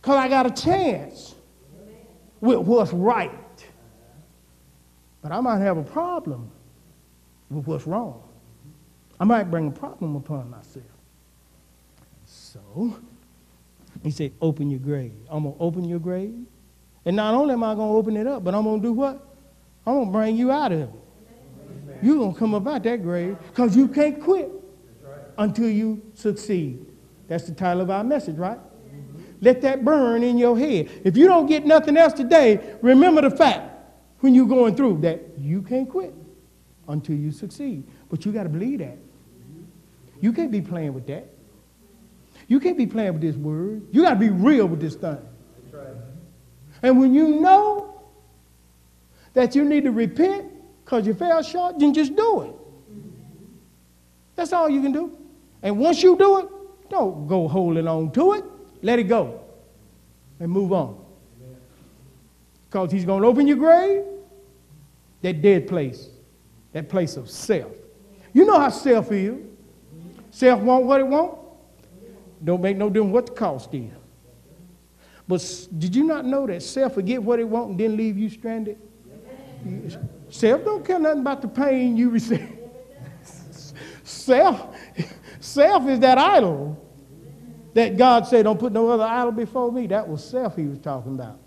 Because 0.00 0.16
I 0.16 0.28
got 0.28 0.46
a 0.46 0.50
chance 0.50 1.34
with 2.40 2.58
what's 2.60 2.92
right. 2.92 3.30
But 5.22 5.32
I 5.32 5.40
might 5.40 5.58
have 5.58 5.76
a 5.76 5.82
problem 5.82 6.50
with 7.50 7.66
what's 7.66 7.86
wrong. 7.86 8.22
I 9.18 9.24
might 9.24 9.44
bring 9.44 9.68
a 9.68 9.70
problem 9.70 10.16
upon 10.16 10.50
myself. 10.50 10.84
So, 12.24 12.96
he 14.02 14.10
said, 14.10 14.32
open 14.40 14.70
your 14.70 14.80
grave. 14.80 15.12
I'm 15.28 15.42
going 15.42 15.54
to 15.54 15.60
open 15.60 15.84
your 15.84 15.98
grave. 15.98 16.34
And 17.04 17.16
not 17.16 17.34
only 17.34 17.52
am 17.52 17.62
I 17.62 17.74
going 17.74 17.90
to 17.90 17.94
open 17.94 18.16
it 18.16 18.26
up, 18.26 18.44
but 18.44 18.54
I'm 18.54 18.64
going 18.64 18.80
to 18.80 18.88
do 18.88 18.92
what? 18.92 19.26
I'm 19.86 19.94
going 19.94 20.06
to 20.06 20.12
bring 20.12 20.36
you 20.36 20.50
out 20.50 20.72
of 20.72 20.80
it. 20.80 20.90
You're 22.02 22.16
going 22.16 22.32
to 22.32 22.38
come 22.38 22.54
up 22.54 22.66
out 22.66 22.82
that 22.84 23.02
grave 23.02 23.36
because 23.48 23.76
you 23.76 23.88
can't 23.88 24.22
quit 24.22 24.50
until 25.36 25.68
you 25.68 26.02
succeed. 26.14 26.86
That's 27.30 27.44
the 27.44 27.54
title 27.54 27.80
of 27.80 27.90
our 27.90 28.02
message, 28.02 28.36
right? 28.38 28.58
Let 29.40 29.62
that 29.62 29.84
burn 29.84 30.24
in 30.24 30.36
your 30.36 30.58
head. 30.58 30.90
If 31.04 31.16
you 31.16 31.28
don't 31.28 31.46
get 31.46 31.64
nothing 31.64 31.96
else 31.96 32.12
today, 32.12 32.76
remember 32.82 33.20
the 33.20 33.30
fact 33.30 33.72
when 34.18 34.34
you're 34.34 34.48
going 34.48 34.74
through 34.74 34.98
that 35.02 35.38
you 35.38 35.62
can't 35.62 35.88
quit 35.88 36.12
until 36.88 37.14
you 37.14 37.30
succeed. 37.30 37.84
But 38.08 38.26
you 38.26 38.32
got 38.32 38.42
to 38.42 38.48
believe 38.48 38.80
that. 38.80 38.98
You 40.20 40.32
can't 40.32 40.50
be 40.50 40.60
playing 40.60 40.92
with 40.92 41.06
that. 41.06 41.32
You 42.48 42.58
can't 42.58 42.76
be 42.76 42.88
playing 42.88 43.12
with 43.12 43.22
this 43.22 43.36
word. 43.36 43.86
You 43.92 44.02
got 44.02 44.14
to 44.14 44.16
be 44.16 44.30
real 44.30 44.66
with 44.66 44.80
this 44.80 44.96
thing. 44.96 45.18
And 46.82 46.98
when 46.98 47.14
you 47.14 47.40
know 47.40 48.10
that 49.34 49.54
you 49.54 49.64
need 49.64 49.84
to 49.84 49.92
repent 49.92 50.50
because 50.84 51.06
you 51.06 51.14
fell 51.14 51.44
short, 51.44 51.78
then 51.78 51.94
just 51.94 52.16
do 52.16 52.40
it. 52.40 52.54
That's 54.34 54.52
all 54.52 54.68
you 54.68 54.82
can 54.82 54.90
do. 54.90 55.16
And 55.62 55.78
once 55.78 56.02
you 56.02 56.16
do 56.18 56.40
it, 56.40 56.48
don't 56.90 57.26
go 57.26 57.48
holding 57.48 57.86
on 57.88 58.10
to 58.12 58.34
it. 58.34 58.44
Let 58.82 58.98
it 58.98 59.04
go 59.04 59.40
and 60.38 60.50
move 60.50 60.72
on. 60.72 61.02
Because 62.68 62.92
he's 62.92 63.04
going 63.04 63.22
to 63.22 63.28
open 63.28 63.46
your 63.46 63.56
grave, 63.56 64.02
that 65.22 65.42
dead 65.42 65.66
place, 65.66 66.08
that 66.72 66.88
place 66.88 67.16
of 67.16 67.28
self. 67.30 67.72
You 68.32 68.44
know 68.44 68.58
how 68.58 68.70
self 68.70 69.10
is. 69.12 69.36
Self 70.30 70.60
want 70.60 70.84
what 70.84 71.00
it 71.00 71.06
want. 71.06 71.38
Don't 72.42 72.60
make 72.60 72.76
no 72.76 72.88
difference 72.88 73.12
what 73.12 73.26
the 73.26 73.32
cost 73.32 73.74
is. 73.74 73.90
But 75.26 75.68
did 75.78 75.94
you 75.94 76.04
not 76.04 76.24
know 76.24 76.46
that 76.46 76.62
self 76.62 76.96
will 76.96 77.02
get 77.02 77.22
what 77.22 77.38
it 77.38 77.44
want 77.44 77.70
and 77.70 77.80
then 77.80 77.96
leave 77.96 78.16
you 78.16 78.30
stranded? 78.30 78.78
Self 80.30 80.64
don't 80.64 80.84
care 80.84 80.98
nothing 80.98 81.20
about 81.20 81.42
the 81.42 81.48
pain 81.48 81.96
you 81.96 82.08
receive. 82.10 82.56
self, 84.04 84.74
self 85.40 85.88
is 85.88 85.98
that 86.00 86.18
idol 86.18 86.79
that 87.74 87.96
God 87.96 88.26
said, 88.26 88.44
don't 88.44 88.58
put 88.58 88.72
no 88.72 88.88
other 88.90 89.04
idol 89.04 89.32
before 89.32 89.70
me. 89.70 89.86
That 89.86 90.08
was 90.08 90.24
self 90.24 90.56
he 90.56 90.64
was 90.64 90.78
talking 90.78 91.14
about. 91.14 91.38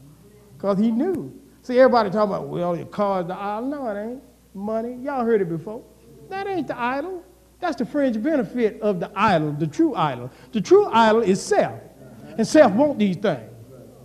Because 0.55 0.79
he 0.79 0.91
knew. 0.91 1.37
See, 1.61 1.77
everybody 1.79 2.09
talking 2.09 2.33
about, 2.33 2.47
well, 2.47 2.75
your 2.75 2.85
car's 2.85 3.27
the 3.27 3.35
idol. 3.35 3.69
No, 3.69 3.87
it 3.87 4.01
ain't. 4.01 4.23
Money. 4.53 4.95
Y'all 5.01 5.25
heard 5.25 5.41
it 5.41 5.49
before. 5.49 5.83
That 6.29 6.47
ain't 6.47 6.67
the 6.67 6.79
idol. 6.79 7.23
That's 7.59 7.77
the 7.77 7.85
fringe 7.85 8.21
benefit 8.21 8.81
of 8.81 8.99
the 8.99 9.09
idol, 9.15 9.53
the 9.53 9.67
true 9.67 9.95
idol. 9.95 10.29
The 10.51 10.59
true 10.59 10.85
idol 10.87 11.21
is 11.21 11.41
self. 11.41 11.79
And 12.37 12.45
self 12.45 12.73
want 12.73 12.99
these 12.99 13.15
things. 13.15 13.49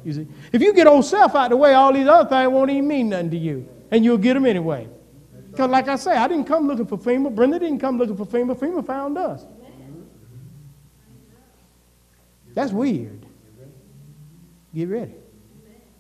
You 0.05 0.13
see? 0.13 0.27
If 0.53 0.63
you 0.63 0.73
get 0.73 0.87
old 0.87 1.05
self 1.05 1.35
out 1.35 1.51
the 1.51 1.57
way, 1.57 1.75
all 1.75 1.93
these 1.93 2.07
other 2.07 2.29
things 2.29 2.51
won't 2.53 2.71
even 2.71 2.87
mean 2.87 3.09
nothing 3.09 3.31
to 3.31 3.37
you. 3.37 3.69
And 3.91 4.05
you'll 4.05 4.19
get 4.19 4.35
them 4.35 4.47
anyway. 4.47 4.89
Because 5.51 5.71
like 5.71 5.89
I 5.89 5.97
say, 5.97 6.13
I 6.17 6.29
didn't 6.29 6.45
come 6.45 6.69
looking 6.69 6.87
for 6.87 6.97
FEMA. 6.97 7.35
Brenda 7.35 7.59
didn't 7.59 7.81
come 7.81 7.99
looking 7.99 8.17
for 8.17 8.27
FEMA. 8.27 8.57
FEMA 8.57 8.87
found 8.87 9.19
us. 9.19 9.45
That's 12.55 12.73
weird. 12.73 13.25
Get 14.75 14.89
ready. 14.89 15.15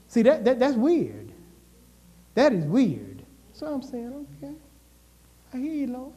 See, 0.09 0.23
that, 0.23 0.45
that, 0.45 0.59
that's 0.59 0.77
weird. 0.77 1.31
That 2.35 2.53
is 2.53 2.65
weird. 2.65 3.23
So 3.53 3.67
I'm 3.67 3.83
saying, 3.83 4.27
okay. 4.43 4.55
I 5.53 5.57
hear 5.57 5.73
you, 5.73 5.87
Lord. 5.89 6.13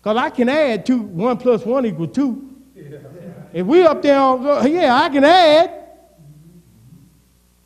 Because 0.00 0.16
I 0.16 0.30
can 0.30 0.48
add 0.48 0.86
two, 0.86 0.98
one 0.98 1.36
plus 1.36 1.64
one 1.64 1.84
equals 1.86 2.14
two. 2.14 2.56
If 3.52 3.66
we 3.66 3.82
up 3.82 4.02
there, 4.02 4.18
on- 4.18 4.70
yeah, 4.72 4.94
I 4.94 5.08
can 5.08 5.24
add. 5.24 5.77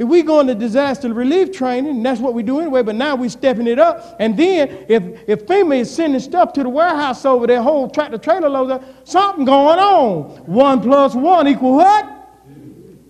If 0.03 0.09
we 0.09 0.23
go 0.23 0.41
into 0.41 0.57
disaster 0.57 1.15
relief 1.15 1.53
training, 1.53 2.03
that's 2.03 2.21
what 2.21 2.35
we 2.35 2.43
do 2.43 2.59
anyway, 2.59 2.83
but 2.83 2.97
now 2.97 3.15
we're 3.15 3.31
stepping 3.31 3.69
it 3.69 3.79
up. 3.79 4.17
And 4.19 4.37
then 4.37 4.85
if, 4.89 5.05
if 5.29 5.47
FEMA 5.47 5.79
is 5.79 5.95
sending 5.95 6.19
stuff 6.19 6.53
to 6.55 6.65
the 6.65 6.69
warehouse 6.69 7.25
over 7.25 7.47
there, 7.47 7.63
whole 7.63 7.89
tractor 7.89 8.19
trailer 8.19 8.49
loads, 8.49 8.85
something 9.05 9.45
going 9.45 9.79
on. 9.79 10.25
One 10.47 10.81
plus 10.81 11.15
one 11.15 11.47
equal 11.47 11.77
what? 11.77 12.05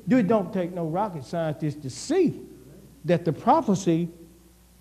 It 0.07 0.29
don't 0.29 0.53
take 0.53 0.75
no 0.75 0.85
rocket 0.85 1.25
scientist 1.25 1.81
to 1.81 1.89
see 1.89 2.43
that 3.07 3.25
the 3.25 3.33
prophecy 3.33 4.11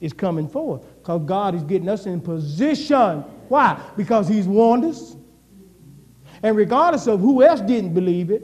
is 0.01 0.11
coming 0.11 0.49
forth. 0.49 0.81
Because 0.97 1.21
God 1.25 1.55
is 1.55 1.63
getting 1.63 1.87
us 1.87 2.07
in 2.07 2.19
position. 2.19 3.21
Why? 3.47 3.81
Because 3.95 4.27
He's 4.27 4.47
warned 4.47 4.83
us. 4.83 5.15
And 6.43 6.57
regardless 6.57 7.07
of 7.07 7.21
who 7.21 7.41
else 7.41 7.61
didn't 7.61 7.93
believe 7.93 8.31
it, 8.31 8.43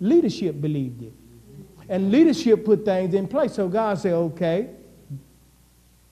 leadership 0.00 0.60
believed 0.60 1.02
it. 1.02 1.14
And 1.88 2.10
leadership 2.10 2.64
put 2.64 2.84
things 2.84 3.14
in 3.14 3.28
place. 3.28 3.54
So 3.54 3.68
God 3.68 3.98
said, 3.98 4.12
okay, 4.12 4.70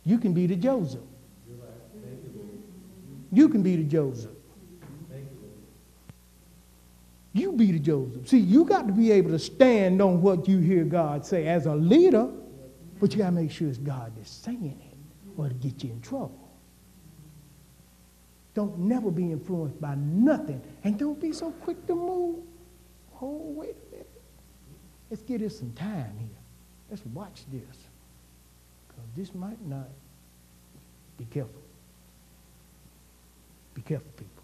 you 0.04 0.18
can 0.18 0.32
be 0.32 0.46
the 0.46 0.56
Joseph. 0.56 1.00
You 3.32 3.48
can 3.48 3.62
be 3.62 3.76
the 3.76 3.84
Joseph. 3.84 4.30
You 7.32 7.52
be 7.52 7.72
the 7.72 7.78
Joseph. 7.78 8.28
See, 8.28 8.38
you 8.38 8.64
got 8.64 8.86
to 8.86 8.92
be 8.92 9.10
able 9.10 9.30
to 9.30 9.38
stand 9.38 10.02
on 10.02 10.20
what 10.20 10.46
you 10.46 10.58
hear 10.58 10.84
God 10.84 11.24
say 11.24 11.46
as 11.46 11.64
a 11.64 11.74
leader, 11.74 12.28
but 13.00 13.12
you 13.12 13.18
got 13.18 13.26
to 13.26 13.32
make 13.32 13.50
sure 13.50 13.68
it's 13.68 13.78
God 13.78 14.12
that's 14.16 14.30
saying 14.30 14.78
it 14.78 14.96
or 15.38 15.46
it'll 15.46 15.58
get 15.58 15.82
you 15.82 15.90
in 15.90 16.00
trouble. 16.02 16.50
Don't 18.54 18.78
never 18.78 19.10
be 19.10 19.32
influenced 19.32 19.80
by 19.80 19.94
nothing. 19.94 20.60
And 20.84 20.98
don't 20.98 21.18
be 21.18 21.32
so 21.32 21.52
quick 21.52 21.86
to 21.86 21.94
move. 21.94 22.40
Oh, 23.20 23.40
wait. 23.56 23.76
Let's 25.12 25.20
give 25.20 25.40
this 25.40 25.58
some 25.58 25.74
time 25.74 26.14
here. 26.18 26.38
Let's 26.88 27.04
watch 27.12 27.42
this. 27.52 27.76
Because 28.88 29.04
this 29.14 29.34
might 29.34 29.62
not. 29.66 29.90
Be 31.18 31.26
careful. 31.26 31.60
Be 33.74 33.82
careful, 33.82 34.10
people. 34.16 34.42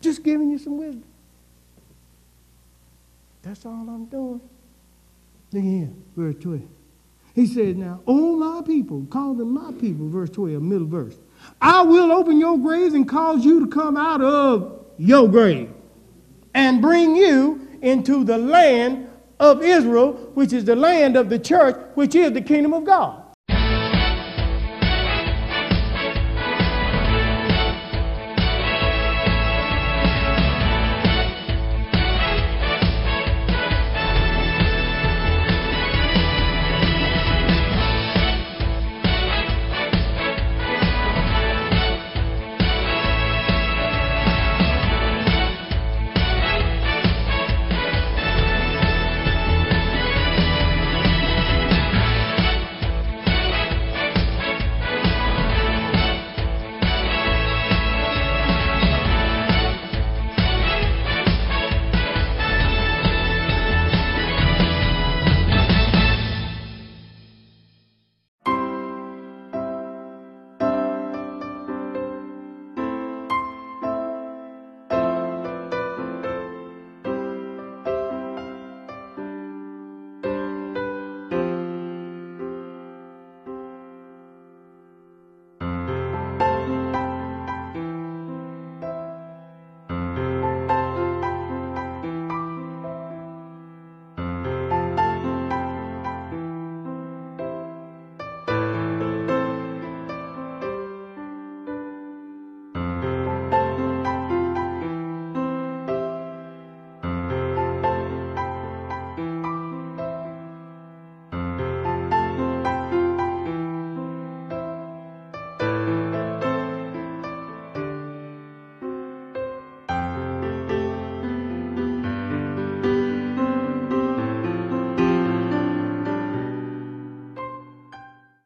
Just 0.00 0.24
giving 0.24 0.50
you 0.50 0.58
some 0.58 0.76
wisdom. 0.76 1.04
That's 3.42 3.64
all 3.64 3.88
I'm 3.88 4.06
doing. 4.06 4.40
Look 5.52 5.62
here, 5.62 5.90
verse 6.16 6.34
12. 6.40 6.62
He 7.36 7.46
says, 7.46 7.76
Now, 7.76 8.00
O 8.08 8.34
my 8.34 8.62
people, 8.62 9.06
call 9.08 9.34
them 9.34 9.54
my 9.54 9.70
people, 9.70 10.08
verse 10.08 10.30
12, 10.30 10.60
middle 10.60 10.88
verse. 10.88 11.16
I 11.60 11.82
will 11.82 12.10
open 12.10 12.40
your 12.40 12.58
graves 12.58 12.92
and 12.92 13.08
cause 13.08 13.44
you 13.44 13.60
to 13.60 13.68
come 13.68 13.96
out 13.96 14.20
of 14.20 14.84
your 14.98 15.28
grave 15.28 15.70
and 16.54 16.82
bring 16.82 17.14
you 17.14 17.68
into 17.80 18.24
the 18.24 18.36
land 18.36 19.04
of 19.40 19.62
Israel, 19.62 20.12
which 20.34 20.52
is 20.52 20.64
the 20.64 20.76
land 20.76 21.16
of 21.16 21.28
the 21.28 21.38
church, 21.38 21.76
which 21.94 22.14
is 22.14 22.32
the 22.32 22.40
kingdom 22.40 22.74
of 22.74 22.84
God. 22.84 23.22